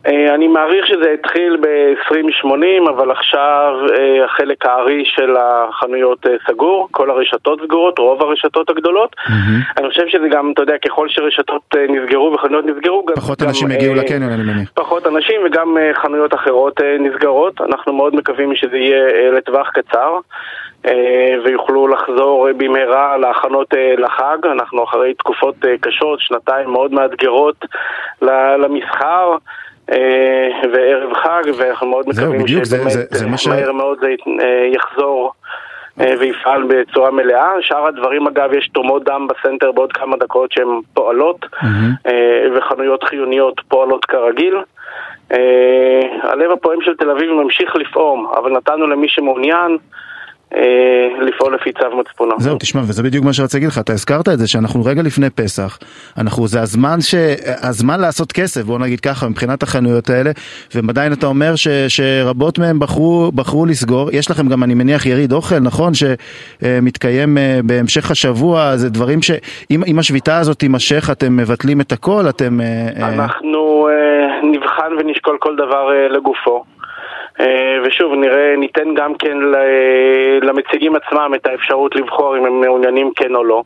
[0.07, 6.89] אה, אני מעריך שזה התחיל ב-2080, אבל עכשיו אה, החלק הארי של החנויות אה, סגור,
[6.91, 9.17] כל הרשתות סגורות, רוב הרשתות הגדולות.
[9.19, 9.79] Mm-hmm.
[9.81, 13.75] אני חושב שזה גם, אתה יודע, ככל שרשתות נסגרו וחנויות נסגרו, פחות גם, אנשים גם,
[13.75, 14.71] הגיעו לקניון, אני מניח.
[14.75, 17.61] פחות אנשים וגם חנויות אחרות נסגרות.
[17.61, 20.19] אנחנו מאוד מקווים שזה יהיה לטווח קצר.
[21.45, 24.39] ויוכלו לחזור במהרה להכנות לחג.
[24.45, 27.65] אנחנו אחרי תקופות קשות, שנתיים מאוד מאתגרות
[28.23, 29.37] למסחר.
[29.93, 35.33] אה, וערב חג, ואנחנו מאוד מקווים שבאמת מהר מאוד זה אה, יחזור.
[36.01, 37.51] אה, ויפעל בצורה מלאה.
[37.61, 42.11] שאר הדברים אגב, יש תרומות דם בסנטר בעוד כמה דקות שהן פועלות, mm-hmm.
[42.57, 44.55] וחנויות חיוניות פועלות כרגיל.
[46.23, 49.79] הלב הפועם של תל אביב ממשיך לפעום, אבל נתנו למי שמעוניין
[51.21, 52.35] לפעול לפי צו מצפונו.
[52.39, 55.31] זהו, תשמע, וזה בדיוק מה שרציתי להגיד לך, אתה הזכרת את זה שאנחנו רגע לפני
[55.31, 55.79] פסח,
[56.19, 57.15] אנחנו, זה הזמן ש...
[57.63, 60.31] הזמן לעשות כסף, בוא נגיד ככה, מבחינת החנויות האלה,
[60.75, 65.33] ועדיין אתה אומר ש, שרבות מהם בחרו, בחרו לסגור, יש לכם גם, אני מניח, יריד
[65.33, 65.93] אוכל, נכון?
[65.95, 72.61] שמתקיים אה, בהמשך השבוע, זה דברים שאם השביתה הזאת תימשך, אתם מבטלים את הכל, אתם...
[72.61, 73.89] אה, אנחנו
[74.43, 76.65] נבחן ונשקול כל דבר לגופו.
[77.41, 79.37] אה, ושוב, נראה, ניתן גם כן
[80.43, 83.63] למציגים עצמם את האפשרות לבחור אם הם מעוניינים כן או לא.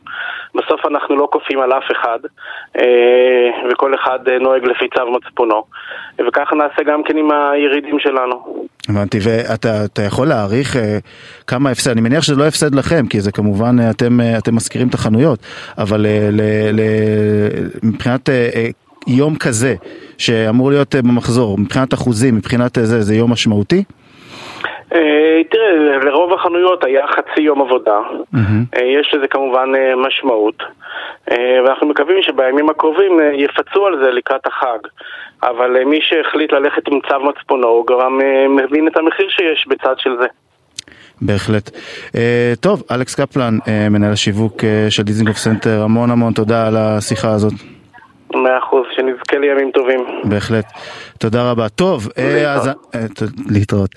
[0.55, 2.19] בסוף אנחנו לא כופים על אף אחד,
[2.79, 5.63] אה, וכל אחד נוהג לפי צו מצפונו.
[6.27, 8.65] וככה נעשה גם כן עם הירידים שלנו.
[8.89, 10.97] הבנתי, ואתה יכול להעריך אה,
[11.47, 14.93] כמה הפסד, אני מניח שזה לא הפסד לכם, כי זה כמובן, אתם, אתם מזכירים את
[14.93, 15.39] החנויות,
[15.77, 16.81] אבל ל, ל,
[17.83, 18.29] מבחינת
[19.07, 19.75] יום כזה,
[20.17, 23.83] שאמור להיות אה, במחזור, מבחינת אחוזים, מבחינת אה, זה, זה יום משמעותי?
[24.93, 27.99] אה, תראה, לרוב החנויות היה חצי יום עבודה,
[28.75, 29.69] יש לזה כמובן
[30.07, 30.63] משמעות,
[31.65, 34.79] ואנחנו מקווים שבימים הקרובים יפצו על זה לקראת החג,
[35.43, 40.27] אבל מי שהחליט ללכת עם צו מצפונו גם מבין את המחיר שיש בצד של זה.
[41.21, 41.69] בהחלט.
[42.07, 42.11] Uh,
[42.59, 47.31] טוב, אלכס קפלן, uh, מנהל השיווק uh, של דיזינגוף סנטר, המון המון תודה על השיחה
[47.31, 47.74] הזאת.
[48.33, 49.99] מאה אחוז, שנזכה לימים טובים.
[50.23, 50.65] בהחלט.
[51.19, 51.69] תודה רבה.
[51.69, 52.67] טוב, אה, אז...
[52.67, 52.73] אה,
[53.49, 53.89] להתראות.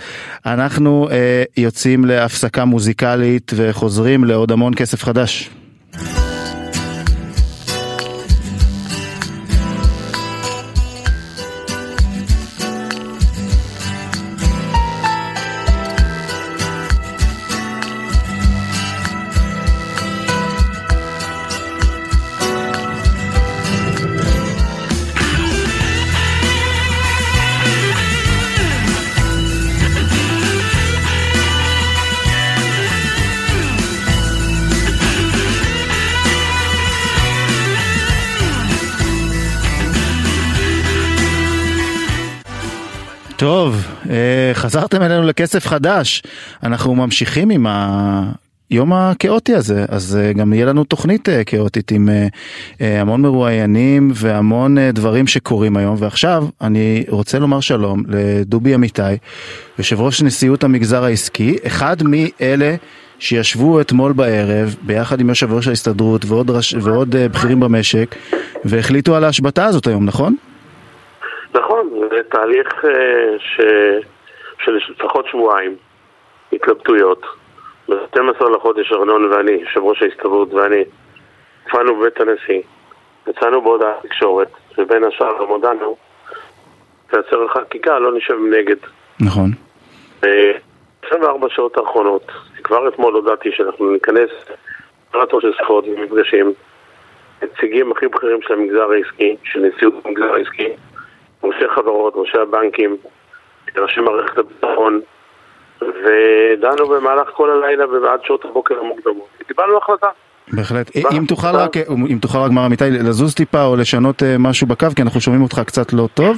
[0.46, 5.50] אנחנו אה, יוצאים להפסקה מוזיקלית וחוזרים לעוד המון כסף חדש.
[43.38, 46.22] טוב, אה, חזרתם אלינו לכסף חדש.
[46.62, 47.66] אנחנו ממשיכים עם
[48.70, 52.09] היום הכאוטי הזה, אז אה, גם יהיה לנו תוכנית אה, כאוטית עם
[52.81, 55.96] המון מרואיינים והמון דברים שקורים היום.
[55.98, 59.03] ועכשיו אני רוצה לומר שלום לדובי אמיתי,
[59.79, 62.74] יושב ראש נשיאות המגזר העסקי, אחד מאלה
[63.18, 66.74] שישבו אתמול בערב ביחד עם יושב ראש ההסתדרות ועוד, רש...
[66.74, 68.14] ועוד בכירים במשק
[68.64, 70.37] והחליטו על ההשבתה הזאת היום, נכון?
[71.55, 73.61] נכון, זה תהליך אה, ש...
[74.64, 75.76] של לפחות שבועיים,
[76.52, 77.22] התלבטויות.
[77.88, 80.85] ב-12 לחודש ארנון ואני, יושב ראש ההסתדרות ואני,
[81.64, 82.62] הופענו בבית הנשיא,
[83.26, 85.96] יצאנו בהודעת תקשורת, ובין השאר גם הודענו,
[87.11, 88.76] תייצר החקיקה, לא נשב מנגד.
[89.20, 89.50] נכון.
[90.22, 94.31] ב-24 שעות האחרונות, כבר אתמול הודעתי שאנחנו ניכנס
[95.14, 96.52] מרתון של שיחות ומפגשים,
[97.42, 100.68] נציגים הכי בכירים של המגזר העסקי, של נשיאות המגזר העסקי,
[101.42, 102.96] ראשי חברות, ראשי הבנקים,
[103.77, 105.01] ראשי מערכת הביטחון,
[105.81, 109.29] ודנו במהלך כל הלילה ועד שעות הבוקר המוקדמות.
[109.46, 110.09] קיבלנו החלטה.
[110.53, 110.90] בהחלט.
[110.96, 111.77] אם תוכל רק,
[112.11, 115.42] אם תוכל רק מר אמיתי לזוז טיפה או לשנות אה, משהו בקו, כי אנחנו שומעים
[115.42, 116.37] אותך קצת לא טוב,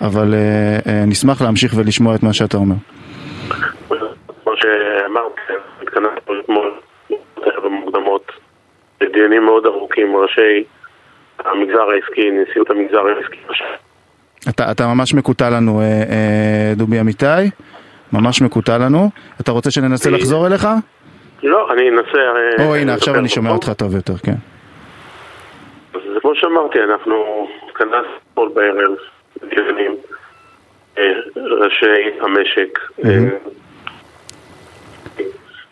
[0.00, 2.74] אבל אה, אה, נשמח להמשיך ולשמוע את מה שאתה אומר.
[4.44, 5.40] כמו שאמרתי,
[5.82, 6.74] התכנסנו אתמול
[7.64, 8.32] במוקדמות,
[9.00, 10.64] בדיונים מאוד ארוכים, ראשי
[11.38, 13.38] המגזר העסקי, נשיאות המגזר העסקי.
[14.48, 17.50] אתה, אתה ממש מקוטע לנו, אה, אה, דובי אמיתי,
[18.12, 19.10] ממש מקוטע לנו.
[19.40, 20.68] אתה רוצה שננסה לחזור אליך?
[21.42, 22.18] לא, אני אנסה...
[22.58, 24.34] אה, או, הנה, עכשיו אני שומע אותך טוב יותר, כן.
[25.94, 27.14] אז כמו שאמרתי, אנחנו
[27.68, 27.96] התכנסנו
[28.32, 28.90] אתמול בערב,
[29.50, 29.96] דיונים,
[31.36, 32.78] ראשי המשק,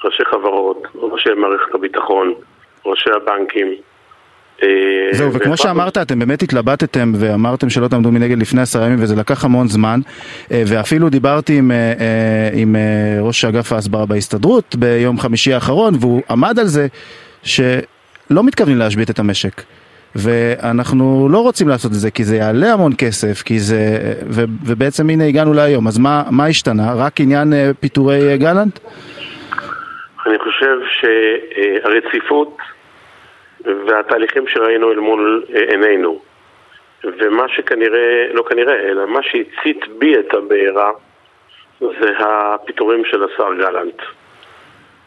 [0.04, 2.34] ראשי חברות, ראשי מערכת הביטחון,
[2.86, 3.74] ראשי הבנקים, אה,
[5.12, 9.44] זהו, וכמו שאמרת, אתם באמת התלבטתם ואמרתם שלא תעמדו מנגד לפני עשרה ימים וזה לקח
[9.44, 10.00] המון זמן
[10.52, 12.76] אה, ואפילו דיברתי עם, אה, עם
[13.20, 16.86] ראש אגף ההסברה בהסתדרות ביום חמישי האחרון והוא עמד על זה
[17.42, 19.62] שלא מתכוונים להשבית את המשק
[20.14, 23.78] ואנחנו לא רוצים לעשות את זה כי זה יעלה המון כסף כי זה...
[24.30, 26.94] ו, ובעצם הנה הגענו להיום אז מה, מה השתנה?
[26.94, 28.78] רק עניין פיטורי גלנט?
[30.26, 32.56] אני חושב שהרציפות
[33.66, 36.20] והתהליכים שראינו אל מול אה, עינינו.
[37.04, 40.90] ומה שכנראה, לא כנראה, אלא מה שהצית בי את הבעירה
[41.80, 44.02] זה הפיטורים של השר גלנט.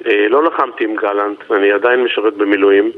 [0.06, 2.92] אה, לא לחמתי עם גלנט, אני עדיין משרת במילואים,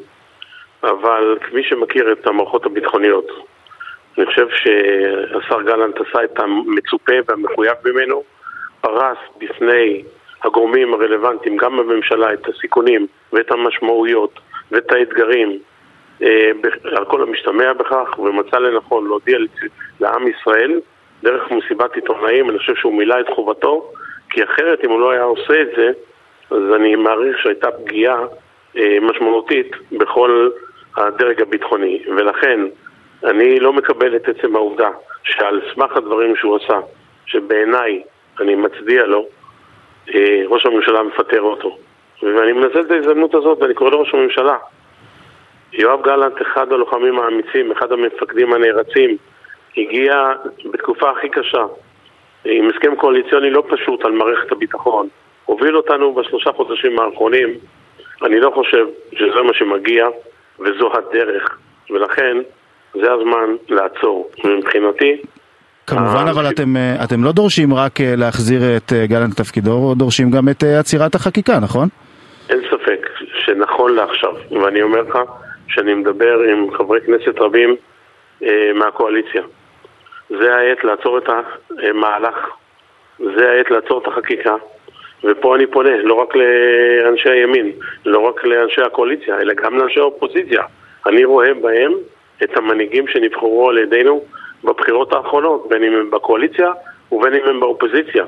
[0.84, 3.28] אבל כמי שמכיר את המערכות הביטחוניות,
[4.18, 8.24] אני חושב שהשר גלנט עשה את המצופה והמחויב ממנו,
[8.82, 10.04] פרס בפני
[10.44, 14.40] הגורמים הרלוונטיים, גם בממשלה, את הסיכונים ואת המשמעויות
[14.72, 15.60] ואת האתגרים
[16.24, 16.52] אה,
[16.84, 19.38] על כל המשתמע בכך, ומצא לנכון להודיע
[20.00, 20.80] לעם ישראל
[21.24, 23.92] דרך מסיבת עיתונאים, אני חושב שהוא מילא את חובתו,
[24.30, 25.92] כי אחרת אם הוא לא היה עושה את זה,
[26.52, 28.20] אז אני מעריך שהייתה פגיעה
[28.78, 30.50] אה, משמעותית בכל
[30.98, 32.60] הדרג הביטחוני, ולכן
[33.24, 34.90] אני לא מקבל את עצם העובדה
[35.24, 36.80] שעל סמך הדברים שהוא עשה,
[37.26, 38.04] שבעיניי
[38.40, 39.28] אני מצדיע לו,
[40.16, 41.78] אה, ראש הממשלה מפטר אותו.
[42.24, 44.58] ואני מנצל את ההזדמנות הזאת ואני קורא לראש הממשלה.
[45.74, 49.18] יואב גלנט, אחד הלוחמים האמיצים, אחד המפקדים הנערצים,
[49.78, 50.14] הגיע
[50.72, 51.64] בתקופה הכי קשה,
[52.46, 55.08] עם הסכם קואליציוני לא פשוט על מערכת הביטחון.
[55.46, 57.50] הוביל אותנו בשלושה חודשים האחרונים.
[58.26, 60.08] אני לא חושב שזה מה שמגיע
[60.60, 61.58] וזו הדרך,
[61.90, 62.38] ולכן
[62.94, 64.30] זה הזמן לעצור.
[64.44, 65.22] מבחינתי,
[65.88, 70.32] כמובן, אבל אתם, אה, אתם לא דורשים רק אה, להחזיר את אה, גלנט לתפקידו, דורשים
[70.32, 71.90] גם את עצירת החקיקה, נכון?
[72.52, 75.20] אין ספק שנכון לעכשיו, ואני אומר לך
[75.68, 77.76] שאני מדבר עם חברי כנסת רבים
[78.44, 79.42] אה, מהקואליציה.
[80.30, 81.30] זה העת לעצור את
[81.70, 82.50] המהלך,
[83.20, 84.56] זה העת לעצור את החקיקה,
[85.24, 87.72] ופה אני פונה לא רק לאנשי הימין,
[88.06, 90.64] לא רק לאנשי הקואליציה, אלא גם לאנשי האופוזיציה.
[91.08, 91.94] אני רואה בהם
[92.44, 94.24] את המנהיגים שנבחרו על ידינו
[94.64, 96.72] בבחירות האחרונות, בין אם הם בקואליציה
[97.12, 98.26] ובין אם הם באופוזיציה.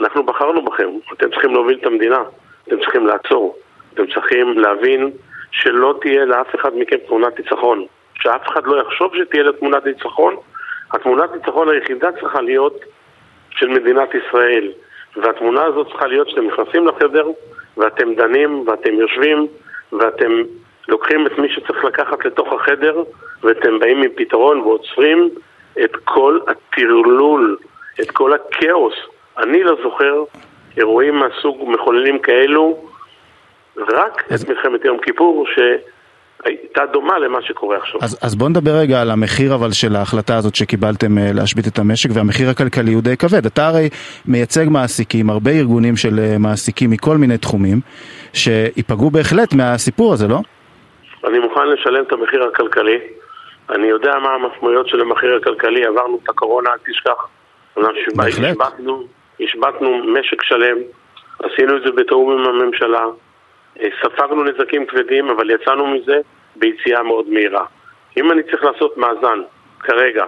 [0.00, 2.22] אנחנו בחרנו בכם, אתם צריכים להוביל את המדינה,
[2.68, 3.56] אתם צריכים לעצור,
[3.94, 5.10] אתם צריכים להבין
[5.50, 10.36] שלא תהיה לאף אחד מכם תמונת ניצחון, שאף אחד לא יחשוב שתהיה לה תמונת ניצחון,
[10.92, 12.80] התמונת ניצחון היחידה צריכה להיות
[13.50, 14.72] של מדינת ישראל,
[15.16, 17.26] והתמונה הזאת צריכה להיות שאתם נכנסים לחדר
[17.76, 19.46] ואתם דנים ואתם יושבים
[19.92, 20.42] ואתם
[20.88, 23.02] לוקחים את מי שצריך לקחת לתוך החדר
[23.42, 25.30] ואתם באים עם פתרון ועוצרים
[25.84, 27.56] את כל הטרלול,
[28.00, 28.94] את כל הכאוס.
[29.38, 30.24] אני לא זוכר
[30.78, 32.76] אירועים מהסוג מחוללים כאלו,
[33.76, 34.42] רק אז...
[34.42, 35.46] את מלחמת יום כיפור,
[36.44, 38.00] הייתה דומה למה שקורה עכשיו.
[38.02, 41.78] אז, אז בוא נדבר רגע על המחיר אבל של ההחלטה הזאת שקיבלתם אה, להשבית את
[41.78, 43.46] המשק והמחיר הכלכלי הוא די כבד.
[43.46, 43.88] אתה הרי
[44.28, 47.80] מייצג מעסיקים, הרבה ארגונים של אה, מעסיקים מכל מיני תחומים
[48.32, 50.38] שייפגעו בהחלט מהסיפור הזה, לא?
[51.24, 52.98] אני מוכן לשלם את המחיר הכלכלי.
[53.70, 57.26] אני יודע מה המשמעויות של המחיר הכלכלי, עברנו את הקורונה, אל תשכח.
[58.18, 59.04] השבתנו,
[59.40, 60.76] השבתנו משק שלם,
[61.42, 63.04] עשינו את זה בתיאום עם הממשלה,
[63.80, 66.20] אה, ספגנו נזקים כבדים, אבל יצאנו מזה
[66.56, 67.64] ביציאה מאוד מהירה.
[68.16, 69.40] אם אני צריך לעשות מאזן
[69.80, 70.24] כרגע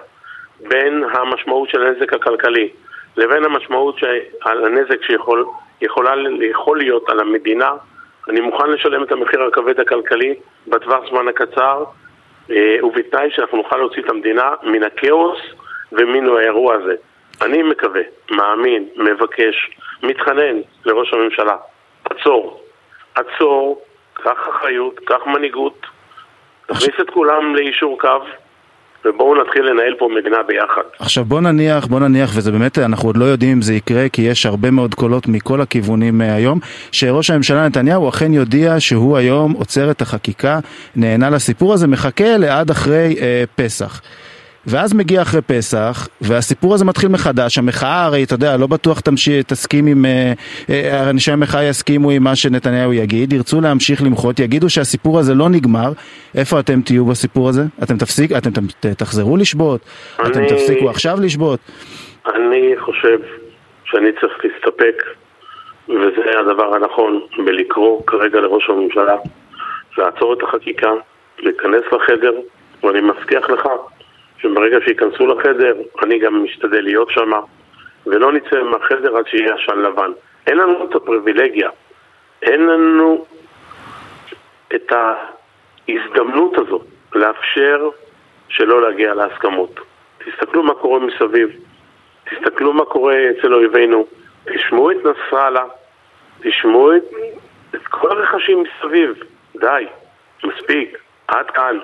[0.69, 2.69] בין המשמעות של הנזק הכלכלי
[3.17, 5.45] לבין המשמעות של הנזק שיכול
[6.51, 7.71] יכול להיות על המדינה,
[8.29, 10.35] אני מוכן לשלם את המחיר הכבד הכלכלי
[10.67, 11.85] בטווח זמן הקצר
[12.51, 15.39] אה, ובתנאי שאנחנו נוכל להוציא את המדינה מן הכאוס
[15.93, 16.95] ומן האירוע הזה.
[17.43, 18.01] אני מקווה,
[18.31, 19.71] מאמין, מבקש,
[20.03, 21.57] מתחנן לראש הממשלה,
[22.05, 22.63] עצור,
[23.15, 25.87] עצור, קח אחריות, קח מנהיגות,
[26.67, 28.09] תכניס את כולם ליישור קו.
[29.05, 30.83] ובואו נתחיל לנהל פה מדינה ביחד.
[30.99, 34.23] עכשיו בוא נניח, בוא נניח, וזה באמת, אנחנו עוד לא יודעים אם זה יקרה, כי
[34.23, 36.59] יש הרבה מאוד קולות מכל הכיוונים אה, היום,
[36.93, 40.59] שראש הממשלה נתניהו אכן יודיע שהוא היום עוצר את החקיקה,
[40.97, 44.01] נהנה לסיפור הזה, מחכה לעד אחרי אה, פסח.
[44.67, 49.47] ואז מגיע אחרי פסח, והסיפור הזה מתחיל מחדש, המחאה הרי, אתה יודע, לא בטוח תמשיך,
[49.47, 50.33] תסכים עם, אה,
[50.71, 55.49] אה, אנשי המחאה יסכימו עם מה שנתניהו יגיד, ירצו להמשיך למחות, יגידו שהסיפור הזה לא
[55.49, 55.93] נגמר,
[56.35, 57.63] איפה אתם תהיו בסיפור הזה?
[57.83, 58.51] אתם תפסיק, אתם
[58.99, 59.81] תחזרו לשבות?
[60.19, 60.29] אני...
[60.29, 61.61] אתם תפסיקו עכשיו לשבות?
[62.35, 63.19] אני חושב
[63.85, 65.03] שאני צריך להסתפק,
[65.89, 69.17] וזה הדבר הנכון, בלקרוא כרגע לראש הממשלה,
[69.99, 70.91] לעצור את החקיקה,
[71.39, 72.33] להיכנס לחדר,
[72.83, 73.69] ואני מבטיח לך
[74.43, 77.31] שברגע שייכנסו לחדר, אני גם משתדל להיות שם,
[78.07, 80.13] ולא נצא מהחדר עד שיהיה עשן לבן.
[80.47, 81.71] אין לנו את הפריבילגיה,
[82.43, 83.25] אין לנו
[84.75, 86.81] את ההזדמנות הזו
[87.15, 87.89] לאפשר
[88.49, 89.81] שלא להגיע להסכמות.
[90.19, 91.51] תסתכלו מה קורה מסביב,
[92.25, 94.07] תסתכלו מה קורה אצל אויבינו,
[94.45, 95.65] תשמעו את נסראללה,
[96.41, 97.05] תשמעו את,
[97.75, 99.15] את כל הרכשים מסביב.
[99.57, 99.87] די,
[100.45, 100.99] מספיק,
[101.29, 101.79] עד כאן.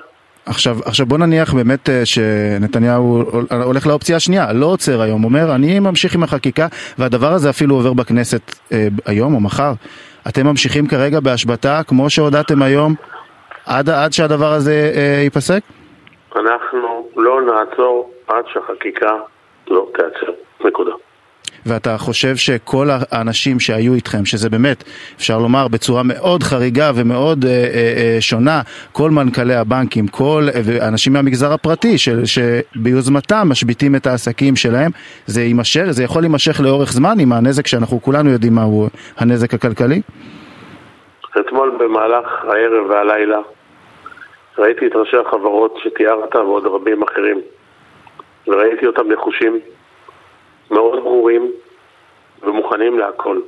[0.46, 3.24] עכשיו, עכשיו בוא נניח באמת אה, שנתניהו
[3.64, 6.66] הולך לאופציה השנייה, לא עוצר היום, אומר אני ממשיך עם החקיקה
[6.98, 8.40] והדבר הזה אפילו עובר בכנסת
[8.72, 9.72] אה, היום או מחר.
[10.28, 12.94] אתם ממשיכים כרגע בהשבתה כמו שהודעתם היום
[13.66, 15.60] עד, עד שהדבר הזה אה, ייפסק?
[16.36, 19.10] אנחנו לא נעצור עד שהחקיקה
[19.68, 20.32] לא תיעצר,
[20.64, 20.92] נקודה.
[21.66, 24.84] ואתה חושב שכל האנשים שהיו איתכם, שזה באמת,
[25.16, 27.56] אפשר לומר בצורה מאוד חריגה ומאוד אה, אה,
[27.96, 28.60] אה, שונה,
[28.92, 30.42] כל מנכ"לי הבנקים, כל
[30.88, 34.90] אנשים מהמגזר הפרטי של, שביוזמתם משביתים את העסקים שלהם,
[35.26, 38.88] זה יימשך, זה יכול להימשך לאורך זמן עם הנזק שאנחנו כולנו יודעים מהו
[39.18, 40.00] הנזק הכלכלי?
[41.40, 43.38] אתמול במהלך הערב והלילה
[44.58, 47.40] ראיתי את ראשי החברות שתיארת ועוד רבים אחרים
[48.46, 49.60] וראיתי אותם נחושים
[50.70, 51.52] מאוד ברורים
[52.42, 53.40] ומוכנים להכל.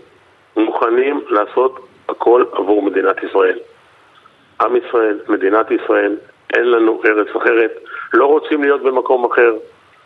[0.57, 3.59] מוכנים לעשות הכל עבור מדינת ישראל.
[4.61, 6.17] עם ישראל, מדינת ישראל,
[6.55, 7.73] אין לנו ארץ אחרת,
[8.13, 9.57] לא רוצים להיות במקום אחר,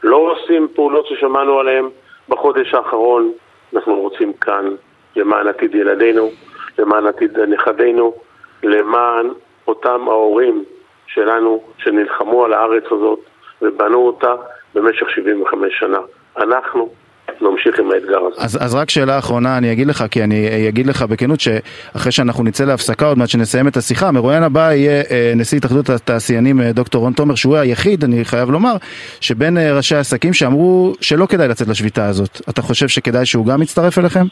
[0.03, 1.89] לא עושים פעולות ששמענו עליהן
[2.29, 3.33] בחודש האחרון,
[3.75, 4.75] אנחנו רוצים כאן
[5.17, 6.31] למען עתיד ילדינו,
[6.79, 8.15] למען עתיד נכדינו,
[8.63, 9.29] למען
[9.69, 10.65] אותם ההורים
[11.07, 13.19] שלנו שנלחמו על הארץ הזאת
[13.63, 14.35] ובנו אותה
[14.75, 15.99] במשך 75 שנה.
[16.37, 16.93] אנחנו
[17.41, 18.43] נמשיך עם האתגר הזה.
[18.43, 22.45] אז, אז רק שאלה אחרונה אני אגיד לך, כי אני אגיד לך בכנות שאחרי שאנחנו
[22.45, 26.73] נצא להפסקה עוד מעט שנסיים את השיחה, המרואיין הבא יהיה אה, נשיא התאחדות התעשיינים אה,
[26.73, 28.73] דוקטור רון תומר, שהוא היחיד, אני חייב לומר,
[29.21, 32.41] שבין אה, ראשי העסקים שאמרו שלא כדאי לצאת לשביתה הזאת.
[32.51, 34.25] אתה חושב שכדאי שהוא גם יצטרף אליכם?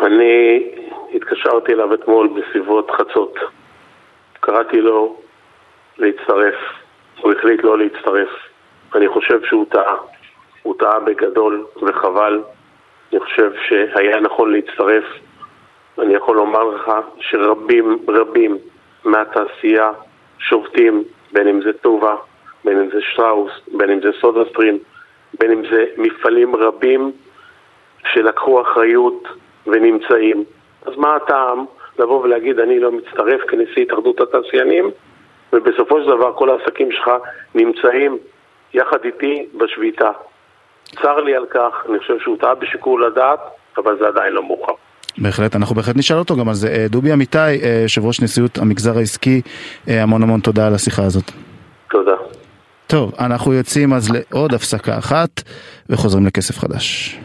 [0.00, 0.62] אני
[1.14, 3.34] התקשרתי אליו אתמול בסביבות חצות.
[4.40, 5.16] קראתי לו
[5.98, 6.54] להצטרף,
[7.20, 8.28] הוא החליט לא להצטרף.
[8.94, 10.09] אני חושב שהוא טעה.
[10.62, 12.42] הוא טעה בגדול וחבל.
[13.12, 15.04] אני חושב שהיה נכון להצטרף.
[15.98, 18.58] אני יכול לומר לך שרבים רבים
[19.04, 19.90] מהתעשייה
[20.38, 22.16] שובתים, בין אם זה טובה,
[22.64, 24.78] בין אם זה שטראוס, בין אם זה סודה סטרים,
[25.38, 27.12] בין אם זה מפעלים רבים
[28.12, 29.28] שלקחו אחריות
[29.66, 30.44] ונמצאים.
[30.86, 31.64] אז מה הטעם
[31.98, 34.90] לבוא ולהגיד אני לא מצטרף כנשיא התאחדות התעשיינים
[35.52, 37.10] ובסופו של דבר כל העסקים שלך
[37.54, 38.18] נמצאים
[38.74, 40.10] יחד איתי בשביתה.
[41.02, 43.40] צר לי על כך, אני חושב שהוא טעה בשיקול הדעת,
[43.76, 44.72] אבל זה עדיין לא מאוחר.
[45.18, 46.68] בהחלט, אנחנו בהחלט נשאל אותו גם על זה.
[46.68, 49.42] אה, דובי אמיתי, אה, יושב ראש נשיאות המגזר העסקי,
[49.88, 51.30] אה, המון המון תודה על השיחה הזאת.
[51.90, 52.16] תודה.
[52.86, 55.42] טוב, אנחנו יוצאים אז לעוד הפסקה אחת
[55.90, 57.18] וחוזרים לכסף חדש.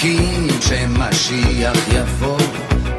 [0.00, 2.38] מחכים שמשיח יבוא,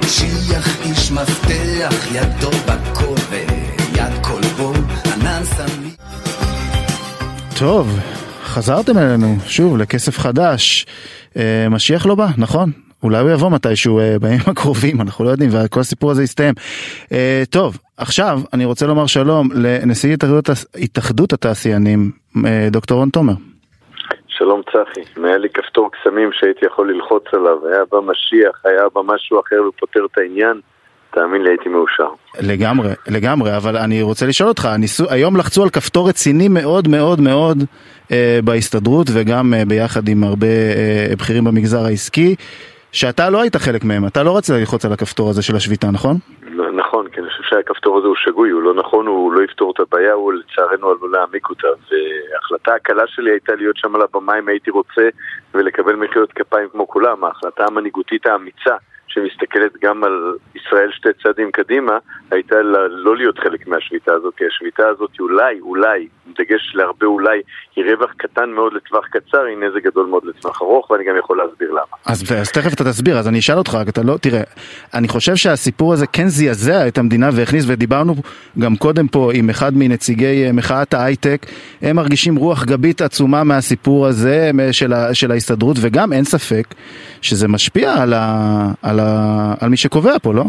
[0.04, 4.74] משיח איש מפתח, ידו בכל ויד כל בו,
[5.14, 5.96] ענן סמיך.
[7.60, 8.00] טוב,
[8.44, 10.86] חזרתם אלינו שוב לכסף חדש.
[11.38, 12.72] אה, משיח לא בא, נכון?
[13.04, 16.54] אולי הוא יבוא מתישהו אה, בימים הקרובים, אנחנו לא יודעים, וכל הסיפור הזה יסתיים.
[17.12, 20.16] אה, טוב, עכשיו אני רוצה לומר שלום לנשיא
[20.82, 22.12] התאחדות, התעשיינים,
[22.72, 23.34] דוקטור רון תומר.
[24.42, 28.82] שלום צחי, אם היה לי כפתור קסמים שהייתי יכול ללחוץ עליו, היה בא משיח, היה
[28.96, 30.60] בא משהו אחר ופותר את העניין,
[31.14, 32.08] תאמין לי הייתי מאושר.
[32.40, 37.22] לגמרי, לגמרי, אבל אני רוצה לשאול אותך, הניסו, היום לחצו על כפתור רציני מאוד מאוד
[37.22, 37.58] מאוד
[38.12, 42.36] אה, בהסתדרות וגם אה, ביחד עם הרבה אה, בכירים במגזר העסקי,
[42.92, 46.18] שאתה לא היית חלק מהם, אתה לא רצית ללחוץ על הכפתור הזה של השביתה, נכון?
[47.02, 49.80] נכון, כי אני חושב שהכפתור הזה הוא שגוי, הוא לא נכון, הוא לא יפתור את
[49.80, 51.68] הבעיה, הוא לצערנו עלול להעמיק אותה.
[51.68, 55.02] וההחלטה הקלה שלי הייתה להיות שם על הבמה אם הייתי רוצה
[55.54, 57.24] ולקבל מחיאות כפיים כמו כולם.
[57.24, 58.76] ההחלטה המנהיגותית האמיצה
[59.14, 61.98] שמסתכלת גם על ישראל שתי צעדים קדימה,
[62.32, 62.56] הייתה
[62.90, 67.42] לא להיות חלק מהשביתה הזאת, כי השביתה הזאת אולי, אולי, עם דגש להרבה אולי,
[67.76, 71.38] היא רווח קטן מאוד לטווח קצר, היא נזק גדול מאוד לטווח ארוך, ואני גם יכול
[71.38, 71.96] להסביר למה.
[72.06, 74.42] אז, אז תכף אתה תסביר, אז אני אשאל אותך, אתה לא, תראה,
[74.94, 78.16] אני חושב שהסיפור הזה כן זעזע את המדינה והכניס, ודיברנו
[78.60, 81.46] גם קודם פה עם אחד מנציגי אה, מחאת ההייטק,
[81.82, 86.66] הם מרגישים רוח גבית עצומה מהסיפור הזה של, של ההסתדרות, וגם אין ספק
[87.22, 90.44] שזה משפיע על, ה, על, ה, על מי שקובע פה, לא?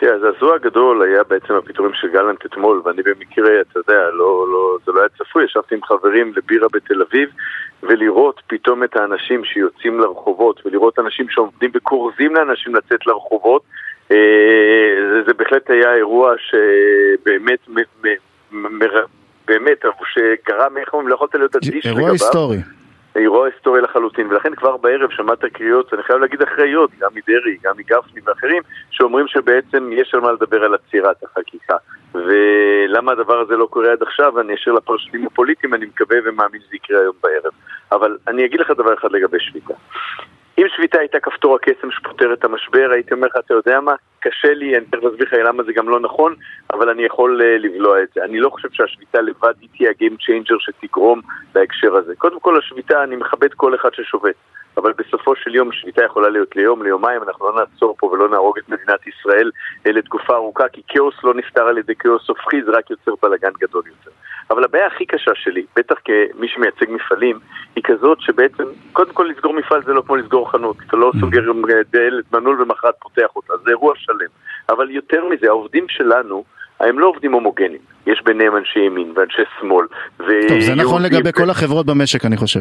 [0.00, 4.78] תראה, הזעזוע הגדול היה בעצם הפיטורים של גלנט אתמול, ואני במקרה, אתה יודע, לא, לא,
[4.86, 7.28] זה לא היה צפוי, ישבתי עם חברים לבירה בתל אביב,
[7.82, 13.62] ולראות פתאום את האנשים שיוצאים לרחובות, ולראות אנשים שעומדים וכורזים לאנשים לצאת לרחובות,
[14.10, 14.16] אה,
[15.12, 18.06] זה, זה בהחלט היה אירוע שבאמת, מ, מ,
[18.52, 18.78] מ,
[19.48, 21.96] באמת, שגרם, איך אומרים, לא יכולת להיות אדיש לגביו.
[21.96, 22.58] אירוע היסטורי.
[23.18, 27.74] אירוע היסטורי לחלוטין, ולכן כבר בערב שמעת קריאות, אני חייב להגיד אחראיות, גם מדרעי, גם
[27.76, 31.76] מגפני ואחרים, שאומרים שבעצם יש על מה לדבר על עצירת החקיקה.
[32.14, 36.76] ולמה הדבר הזה לא קורה עד עכשיו, אני אשאיר לפרשנים הפוליטיים, אני מקווה ומאמין שזה
[36.76, 37.52] יקרה היום בערב.
[37.92, 39.74] אבל אני אגיד לך דבר אחד לגבי שביתה.
[40.58, 44.54] אם שביתה הייתה כפתור הקסם שפותר את המשבר, הייתי אומר לך, אתה יודע מה, קשה
[44.54, 46.34] לי, אני תכף אסביר לך למה זה גם לא נכון,
[46.72, 48.24] אבל אני יכול uh, לבלוע את זה.
[48.24, 51.20] אני לא חושב שהשביתה לבד היא תהיה ה game changer שתגרום
[51.52, 52.16] בהקשר הזה.
[52.16, 54.34] קודם כל, השביתה, אני מכבד כל אחד ששובת.
[54.78, 58.58] אבל בסופו של יום שביתה יכולה להיות ליום, ליומיים, אנחנו לא נעצור פה ולא נהרוג
[58.58, 59.50] את מדינת ישראל
[59.84, 63.82] לתקופה ארוכה, כי כאוס לא נפתר על ידי כאוס הופכי, זה רק יוצר בלאגן גדול
[63.86, 64.10] יותר.
[64.50, 67.38] אבל הבעיה הכי קשה שלי, בטח כמי שמייצג מפעלים,
[67.76, 71.12] היא כזאת שבעצם, קודם כל לסגור מפעל זה לא כמו לסגור חנות, אתה לא.
[71.20, 71.42] סוגר
[71.90, 74.28] דלת מנעול ומחרת פותח אותה, זה אירוע שלם.
[74.68, 76.44] אבל יותר מזה, העובדים שלנו,
[76.80, 79.86] הם לא עובדים הומוגנים, יש ביניהם אנשי ימין ואנשי שמאל.
[80.18, 82.60] טוב, זה נכון לגבי כל החברות במשק, אני חושב.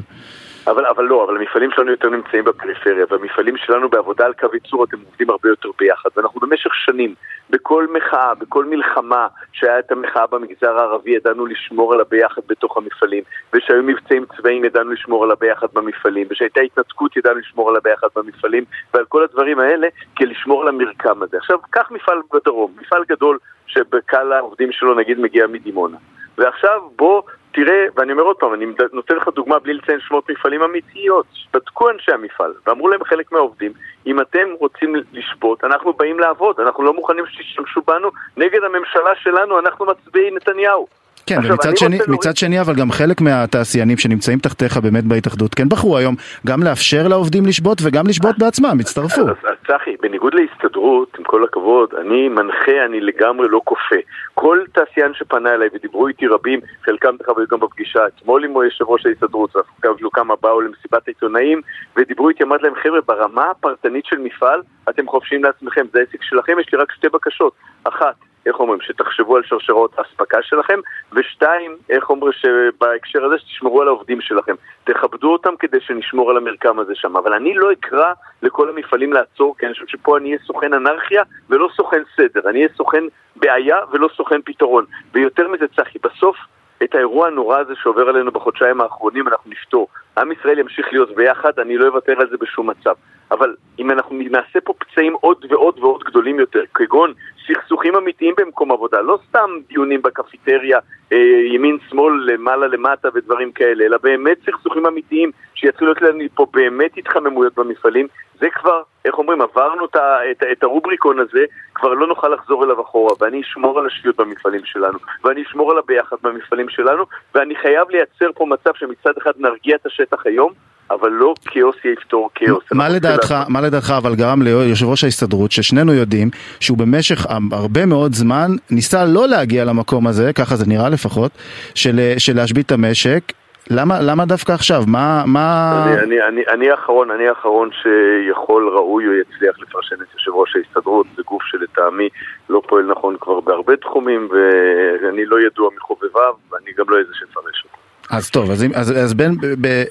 [0.68, 4.84] אבל, אבל לא, אבל המפעלים שלנו יותר נמצאים בפריפריה, והמפעלים שלנו בעבודה על קו ייצור
[4.84, 7.16] אתם עובדים הרבה יותר ביחד, ואנחנו במשך שנים,
[7.50, 13.24] בכל מחאה, בכל מלחמה שהיה את המחאה במגזר הערבי, ידענו לשמור על הביחד בתוך המפעלים,
[13.54, 18.64] ושהיו מבצעים צבאיים ידענו לשמור על הביחד במפעלים, ושהייתה התנתקות ידענו לשמור על הביחד במפעלים,
[18.94, 21.38] ועל כל הדברים האלה, כדי לשמור על המרקם הזה.
[21.38, 23.38] עכשיו, קח מפעל בדרום, מפעל גדול
[23.68, 25.98] שבקהל העובדים שלו נגיד מגיע מדימונה.
[26.38, 27.22] ועכשיו בוא
[27.58, 31.26] תראה, ואני אומר עוד פעם, אני נותן לך דוגמה בלי לציין שמות מפעלים אמיתיות.
[31.54, 33.72] בדקו אנשי המפעל, ואמרו להם חלק מהעובדים,
[34.08, 39.60] אם אתם רוצים לשבות, אנחנו באים לעבוד, אנחנו לא מוכנים שתשתמשו בנו נגד הממשלה שלנו,
[39.60, 40.88] אנחנו מצביעי נתניהו.
[41.28, 42.36] כן, עכשיו, ומצד שני, מצד להוריד...
[42.38, 46.16] שני, אבל גם חלק מהתעשיינים שנמצאים תחתיך באמת בהתאחדות, כן בחרו היום
[46.48, 49.22] גם לאפשר לעובדים לשבות וגם לשבות בעצמם, הצטרפו.
[49.22, 53.96] אז, אז צחי, בניגוד להסתדרות, עם כל הכבוד, אני מנחה, אני לגמרי לא כופה.
[54.34, 58.86] כל תעשיין שפנה אליי ודיברו איתי רבים, חלקם דרך אגב גם בפגישה אתמול עם יושב
[58.88, 61.62] ראש ההסתדרות, ואפילו כמה באו למסיבת העיתונאים,
[61.98, 66.60] ודיברו איתי, אמרתי להם, חבר'ה, ברמה הפרטנית של מפעל, אתם חופשיים לעצמכם, זה העסק שלכם,
[66.60, 67.54] יש לי רק שתי בקשות.
[67.84, 68.16] אחת,
[68.48, 70.80] איך אומרים, שתחשבו על שרשרות האספקה שלכם,
[71.12, 74.56] ושתיים, איך אומרים, שבהקשר הזה שתשמרו על העובדים שלכם.
[74.84, 77.18] תכבדו אותם כדי שנשמור על המרקם הזה שם.
[77.18, 81.24] אבל אני לא אקרא לכל המפעלים לעצור, כי אני חושב שפה אני אהיה סוכן אנרכיה
[81.50, 82.50] ולא סוכן סדר.
[82.50, 83.04] אני אהיה סוכן
[83.36, 84.86] בעיה ולא סוכן פתרון.
[85.14, 86.38] ויותר מזה, צחי, בסוף...
[86.84, 89.88] את האירוע הנורא הזה שעובר עלינו בחודשיים האחרונים אנחנו נפתור.
[90.18, 92.94] עם ישראל ימשיך להיות ביחד, אני לא אוותר על זה בשום מצב.
[93.32, 97.14] אבל אם אנחנו נעשה פה פצעים עוד ועוד ועוד גדולים יותר, כגון
[97.48, 100.80] סכסוכים אמיתיים במקום עבודה, לא סתם דיונים בקפיטריה,
[101.12, 101.18] אה,
[101.54, 108.08] ימין-שמאל, למעלה-למטה ודברים כאלה, אלא באמת סכסוכים אמיתיים שיתחילו להיות לנו פה באמת התחממויות במפעלים,
[108.40, 109.96] זה כבר, איך אומרים, עברנו את,
[110.32, 114.62] את, את הרובריקון הזה, כבר לא נוכל לחזור אליו אחורה, ואני אשמור על השפיות במפעלים
[114.66, 117.04] שלנו, ואני אשמור על הביחד במפעלים שלנו,
[117.36, 120.54] ואני חייב לייצר פה מצב שמצד אחד נרגיע את השטח היום,
[120.92, 122.64] אבל לא כאוס יפתור כאוס.
[122.72, 126.30] מה לדעתך, מה לדעתך אבל גרם ליושב ראש ההסתדרות, ששנינו יודעים,
[126.60, 131.32] שהוא במשך הרבה מאוד זמן ניסה לא להגיע למקום הזה, ככה זה נראה לפחות,
[131.76, 133.34] של, של להשבית את המשק,
[133.70, 134.84] למה, למה דווקא עכשיו?
[134.88, 135.24] מה...
[135.26, 135.86] מה...
[135.88, 140.56] אני, אני, אני, אני האחרון, אני האחרון שיכול, ראוי או יצליח לפרשן את יושב ראש
[140.56, 142.10] ההסתדרות, זה גוף שלטעמי
[142.50, 147.64] לא פועל נכון כבר בהרבה תחומים ואני לא ידוע מחובביו ואני גם לא איזה שפרש
[147.66, 147.77] אותו.
[148.12, 149.84] אז טוב, אז, אז, אז בין, ב, ב,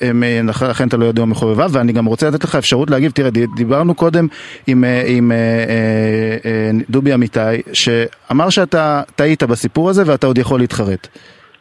[0.49, 4.27] לכן אתה לא יודע מחובביו, ואני גם רוצה לתת לך אפשרות להגיב, תראה, דיברנו קודם
[4.67, 10.61] עם, עם אה, אה, אה, דובי אמיתי, שאמר שאתה טעית בסיפור הזה ואתה עוד יכול
[10.61, 11.09] להתחרט.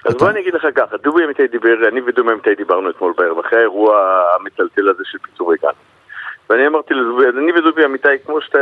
[0.05, 3.39] אז בוא אני אגיד לך ככה, דובי אמיתי דיבר, אני ודובי אמיתי דיברנו אתמול בערב,
[3.39, 3.95] אחרי האירוע
[4.39, 5.69] המטלטל הזה של פיצורי גן.
[6.49, 8.59] ואני אמרתי לדובי, אני ודובי אמיתי, כמו שאתה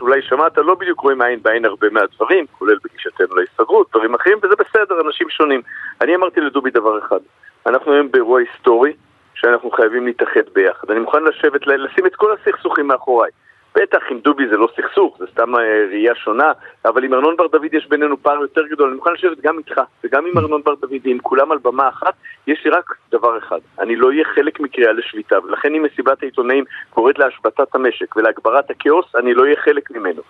[0.00, 4.54] אולי שמעת, לא בדיוק רואים עין בעין הרבה מהדברים, כולל בגישתנו להסתדרות, דברים אחרים, וזה
[4.58, 5.62] בסדר, אנשים שונים.
[6.00, 7.20] אני אמרתי לדובי דבר אחד,
[7.66, 8.92] אנחנו היום באירוע היסטורי,
[9.34, 10.90] שאנחנו חייבים להתאחד ביחד.
[10.90, 13.30] אני מוכן לשבת, לשים את כל הסכסוכים מאחוריי.
[13.76, 16.52] בטח עם דובי זה לא סכסוך, זה סתם אה, ראייה שונה,
[16.84, 18.88] אבל עם ארנון בר דוד יש בינינו פער יותר גדול.
[18.88, 22.14] אני מוכן לשבת גם איתך וגם עם ארנון בר דוד, עם כולם על במה אחת,
[22.46, 26.64] יש לי רק דבר אחד, אני לא אהיה חלק מקריאה לשביתה, ולכן אם מסיבת העיתונאים
[26.90, 30.22] קוראת להשבתת המשק ולהגברת הכאוס, אני לא אהיה חלק ממנו.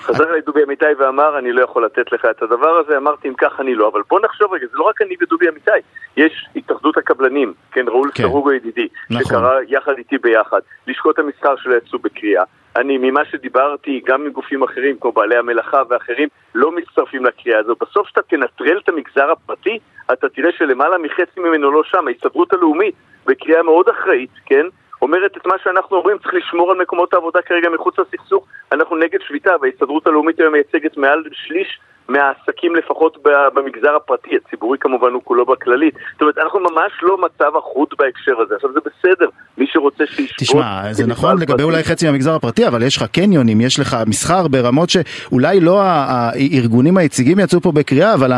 [0.00, 3.34] חזר אליי דובי אמיתי ואמר, אני לא יכול לתת לך את הדבר הזה, אמרתי, אם
[3.34, 3.88] כך אני לא.
[3.88, 5.70] אבל בוא נחשוב רגע, זה לא רק אני ודובי אמיתי,
[6.16, 8.22] יש התאחדות הקבלנים, כן, ראול כן.
[8.22, 9.24] סרוגו ידידי, נכון.
[9.24, 12.44] שקרא יחד איתי ביחד, לשכות המסחר שלו יצאו בקריאה.
[12.76, 17.74] אני, ממה שדיברתי, גם עם גופים אחרים, כמו בעלי המלאכה ואחרים, לא מצטרפים לקריאה הזו.
[17.80, 19.78] בסוף כשאתה תנטרל את המגזר הפרטי,
[20.12, 22.08] אתה תראה שלמעלה מחצי ממנו לא שם.
[22.08, 22.94] ההסתדרות הלאומית,
[23.26, 24.66] בקריאה מאוד אחראית, כן?
[25.04, 28.46] אומרת את מה שאנחנו אומרים, צריך לשמור על מקומות העבודה כרגע מחוץ לסכסוך.
[28.72, 33.18] אנחנו נגד שביתה, וההסתדרות הלאומית היום מייצגת מעל שליש מהעסקים לפחות
[33.54, 35.94] במגזר הפרטי, הציבורי כמובן הוא כולו בכללית.
[36.12, 38.54] זאת אומרת, אנחנו ממש לא מצב אחוד בהקשר הזה.
[38.54, 39.26] עכשיו זה בסדר,
[39.58, 40.36] מי שרוצה שישבות...
[40.38, 44.48] תשמע, זה נכון לגבי אולי חצי מהמגזר הפרטי, אבל יש לך קניונים, יש לך מסחר
[44.48, 48.32] ברמות שאולי לא הארגונים היציגים יצאו פה בקריאה, אבל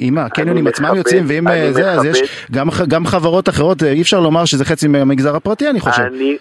[0.00, 2.46] אם הקניונים עצמם יוצאים ואם זה, אז יש
[2.88, 6.02] גם חברות אחרות, אי אפשר לומר שזה חצי מהמגזר הפרטי, אני חושב.
[6.02, 6.36] אני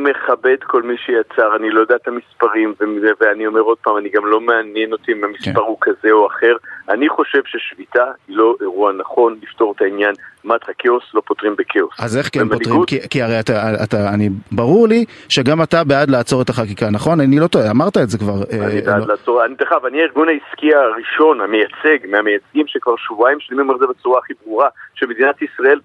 [0.00, 2.74] מכבד כל מי שיצר, אני לא יודע את המספרים,
[3.20, 5.66] ואני אומר עוד פעם, אני גם לא מעניין אותי אם המספר כן.
[5.66, 6.56] הוא כזה או אחר.
[6.88, 10.12] אני חושב ששביתה היא לא אירוע נכון לפתור את העניין.
[10.46, 11.94] מה את הכאוס לא פותרים בכאוס.
[11.98, 12.84] אז איך כן פותרים?
[12.86, 17.20] כי, כי הרי אתה, אתה, אני, ברור לי שגם אתה בעד לעצור את החקיקה, נכון?
[17.20, 18.32] אני לא טועה, אמרת את זה כבר.
[18.52, 19.06] אני אה, בעד לא...
[19.06, 23.80] לעצור, אני דרך אגב, אני הארגון העסקי הראשון, המייצג, מהמייצגים שכבר שבועיים שלמים אומר את
[23.80, 25.80] זה בצורה הכי ברורה, שמדינת ישראל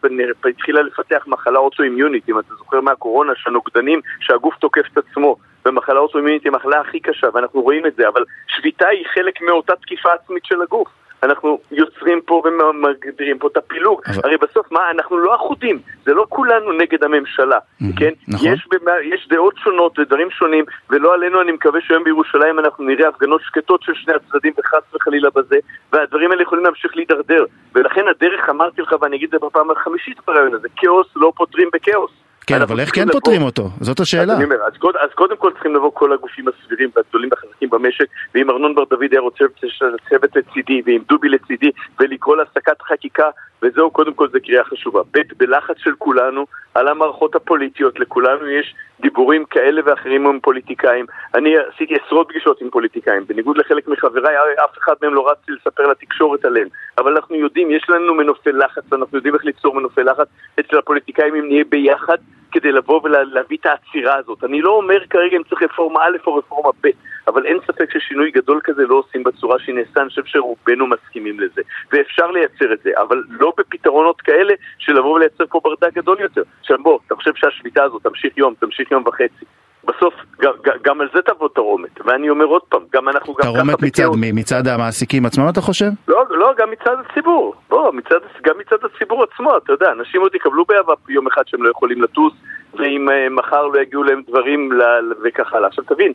[0.50, 5.36] התחילה לפתח מחלה אוטואימיונית, אם אתה זוכר מהקורונה, שהנוגדנים, שהגוף תוקף את עצמו.
[5.66, 9.74] ומחלה אוטואימונית היא המחלה הכי קשה, ואנחנו רואים את זה, אבל שביתה היא חלק מאותה
[9.76, 10.88] תקיפה עצמית של הגוף.
[11.24, 14.02] אנחנו יוצרים פה ומגדירים פה את הפילוג.
[14.08, 14.22] אבל...
[14.24, 18.12] הרי בסוף, מה, אנחנו לא אחודים, זה לא כולנו נגד הממשלה, mm-hmm, כן?
[18.28, 18.48] נכון.
[18.48, 23.08] יש, במה, יש דעות שונות ודברים שונים, ולא עלינו, אני מקווה שהיום בירושלים אנחנו נראה
[23.08, 25.56] הפגנות שקטות של שני הצדדים וחס וחלילה בזה,
[25.94, 27.46] והדברים האלה יכולים להמשיך להידרדר.
[27.76, 31.70] ולכן הדרך, אמרתי לך, ואני אגיד את זה בפעם החמישית ברעיון הזה, כאוס לא פותרים
[31.74, 32.12] בכאוס.
[32.48, 33.14] כן, אבל איך כן לבוא...
[33.14, 33.70] פותרים אותו?
[33.82, 34.34] זאת השאלה.
[34.34, 38.06] אז, אומר, אז, קוד, אז קודם כל צריכים לבוא כל הגופים הסבירים והגדולים והחזקים במשק,
[38.36, 39.46] ואם ארנון בר דוד היה רוצה
[39.82, 43.30] לשבת לצידי, ועם דובי לצידי, ולקרוא להפסקת חקיקה,
[43.64, 45.02] וזהו, קודם כל זה קריאה חשובה.
[45.12, 51.06] ב', בלחץ של כולנו, על המערכות הפוליטיות, לכולנו יש דיבורים כאלה ואחרים עם פוליטיקאים.
[51.36, 54.36] אני עשיתי עשרות פגישות עם פוליטיקאים, בניגוד לחלק מחבריי,
[54.66, 56.68] אף אחד מהם לא רצתי לספר לתקשורת עליהם.
[56.98, 60.28] אבל אנחנו יודעים, יש לנו מנופי לחץ, אנחנו יודעים איך ליצור מנופי לחץ
[60.60, 62.18] אצל הפוליטיקאים אם נהיה ביחד.
[62.52, 64.44] כדי לבוא ולהביא את העצירה הזאת.
[64.44, 66.88] אני לא אומר כרגע אם צריך רפורמה א' או רפורמה ב',
[67.34, 71.40] אבל אין ספק ששינוי גדול כזה לא עושים בצורה שהיא נעשה, אני חושב שרובנו מסכימים
[71.40, 71.62] לזה.
[71.92, 76.44] ואפשר לייצר את זה, אבל לא בפתרונות כאלה של לבוא ולייצר פה ברדק גדול יותר.
[76.60, 79.46] עכשיו בוא, אתה חושב שהשביתה הזאת תמשיך יום, תמשיך יום וחצי.
[79.84, 80.52] בסוף גם,
[80.84, 83.52] גם על זה תבוא תרעומת, ואני אומר עוד פעם, גם אנחנו גם ככה...
[83.94, 85.90] תרעומת מצד המעסיקים עצמם אתה חושב?
[86.08, 87.56] לא, לא, גם מצד הציבור.
[87.70, 91.64] בוא, מצד, גם מצד הציבור עצמו, אתה יודע, אנשים עוד יקבלו באהבה יום אחד שהם
[91.64, 92.34] לא יכולים לטוס,
[92.74, 95.68] ואם uh, מחר לא יגיעו להם דברים ל- וכך הלאה.
[95.68, 96.14] עכשיו תבין,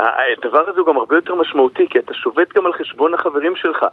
[0.00, 3.86] הדבר הזה הוא גם הרבה יותר משמעותי, כי אתה שובת גם על חשבון החברים שלך.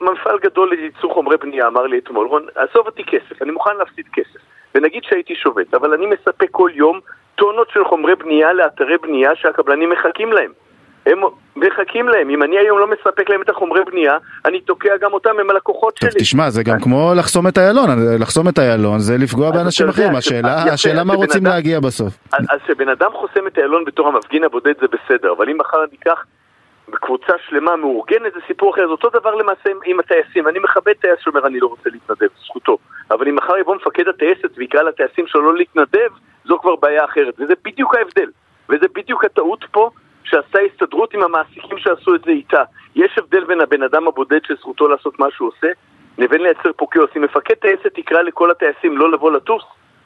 [0.00, 4.06] מפעל גדול לייצור חומרי בנייה אמר לי אתמול, רון, עזוב אותי כסף, אני מוכן להפסיד
[4.12, 4.40] כסף.
[4.74, 7.00] ונגיד שהייתי שובת, אבל אני מספק כל יום
[7.34, 10.52] טונות של חומרי בנייה לאתרי בנייה שהקבלנים מחכים להם.
[11.06, 11.20] הם
[11.56, 12.30] מחכים להם.
[12.30, 15.96] אם אני היום לא מספק להם את החומרי בנייה, אני תוקע גם אותם, הם הלקוחות
[15.96, 16.10] שלי.
[16.20, 17.88] תשמע, זה גם כמו לחסום את איילון.
[18.20, 20.12] לחסום את איילון זה לפגוע באנשים אחרים.
[20.72, 22.14] השאלה מה רוצים להגיע בסוף.
[22.32, 25.96] אז כשבן אדם חוסם את איילון בתור המפגין הבודד זה בסדר, אבל אם מחר אני
[26.02, 26.24] אקח
[26.88, 31.18] בקבוצה שלמה מאורגנת זה סיפור אחר, זה אותו דבר למעשה עם הטייסים, אני מכבד טייס
[31.20, 32.78] שאומר אני לא רוצה להתנדב, זכותו,
[33.10, 36.10] אבל אם מחר יבוא מפקד הטייסת ויקרא לטייסים שלו לא להתנדב,
[36.44, 38.30] זו כבר בעיה אחרת, וזה בדיוק ההבדל,
[38.68, 39.90] וזה בדיוק הטעות פה
[40.30, 42.62] שעשתה הסתדרות עם המעסיקים שעשו את זה איתה.
[42.96, 45.68] יש הבדל בין הבן אדם הבודד שזכותו לעשות מה שהוא עושה,
[46.18, 47.10] לבין לייצר פה כאוס.
[47.16, 49.62] אם מפקד טייסת יקרא לכל הטייסים לא לבוא לטוס,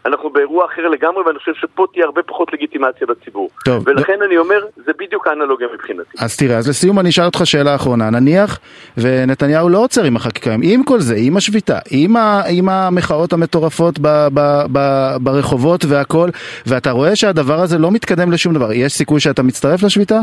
[0.07, 3.51] אנחנו באירוע אחר לגמרי, ואני חושב שפה תהיה הרבה פחות לגיטימציה בציבור.
[3.65, 3.83] טוב.
[3.87, 6.11] ולכן אני אומר, זה בדיוק האנלוגיה מבחינתי.
[6.19, 8.11] אז תראה, אז לסיום אני אשאל אותך שאלה אחרונה.
[8.11, 8.59] נניח
[8.99, 13.99] ונתניהו לא עוצר עם החקיקה, עם כל זה, עם השביתה, עם, ה, עם המחאות המטורפות
[13.99, 14.41] ב, ב,
[14.73, 14.79] ב,
[15.21, 16.29] ברחובות והכל,
[16.67, 20.19] ואתה רואה שהדבר הזה לא מתקדם לשום דבר, יש סיכוי שאתה מצטרף לשביתה?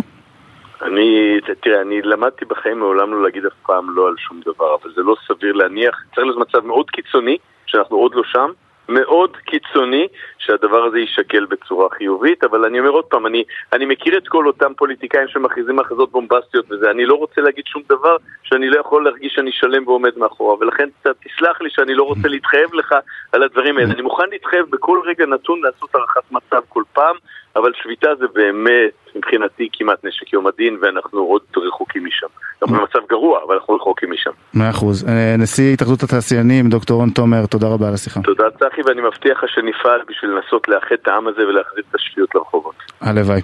[0.82, 4.92] אני, תראה, אני למדתי בחיים מעולם לא להגיד אף פעם לא על שום דבר, אבל
[4.96, 8.50] זה לא סביר להניח, צריך להיות מצב מאוד קיצוני, שאנחנו עוד לא שם,
[8.90, 10.08] מאוד קיצוני
[10.40, 14.48] שהדבר הזה יישקל בצורה חיובית, אבל אני אומר עוד פעם, אני, אני מכיר את כל
[14.48, 19.04] אותם פוליטיקאים שמכריזים הכרזות בומבסטיות וזה, אני לא רוצה להגיד שום דבר שאני לא יכול
[19.04, 22.96] להרגיש שאני שלם ועומד מאחורה, ולכן תסלח לי שאני לא רוצה להתחייב לך
[23.32, 23.94] על הדברים האלה.
[23.94, 27.16] אני מוכן להתחייב בכל רגע נתון לעשות הערכת מצב כל פעם,
[27.56, 32.28] אבל שביתה זה באמת, מבחינתי, כמעט נשק יום הדין, ואנחנו עוד רחוקים משם.
[32.64, 34.32] גם במצב גרוע, אבל אנחנו רחוקים משם.
[34.54, 35.06] מאה אחוז.
[35.10, 38.20] אה, נשיא התאחדות התעשיינים, דוקטור רון תומר, תודה רבה על השיחה.
[38.22, 42.36] תודה צחי, ואני מבטיח לך שנפעל בשביל לנסות לאחד את העם הזה ולהחזיר את השפיות
[42.36, 42.76] לרחובות.
[43.02, 43.42] הלוואי.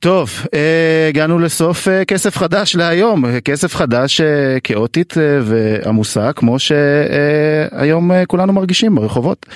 [0.00, 8.10] טוב, אה, הגענו לסוף אה, כסף חדש להיום, כסף חדש אה, כאוטית ועמוסה כמו שהיום
[8.26, 9.46] כולנו מרגישים ברחובות.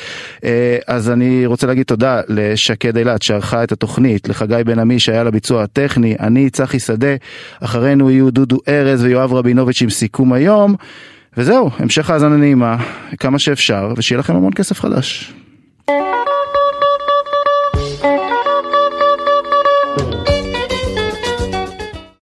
[0.89, 5.63] אז אני רוצה להגיד תודה לשקד אילת שערכה את התוכנית, לחגי בן עמי שהיה לביצוע
[5.63, 7.15] הטכני, אני צחי שדה,
[7.61, 10.75] אחרינו יהיו דודו ארז ויואב רבינוביץ' עם סיכום היום,
[11.37, 12.77] וזהו, המשך האזנה נעימה,
[13.21, 15.33] כמה שאפשר, ושיהיה לכם המון כסף חדש.
[15.87, 16.32] Thank you.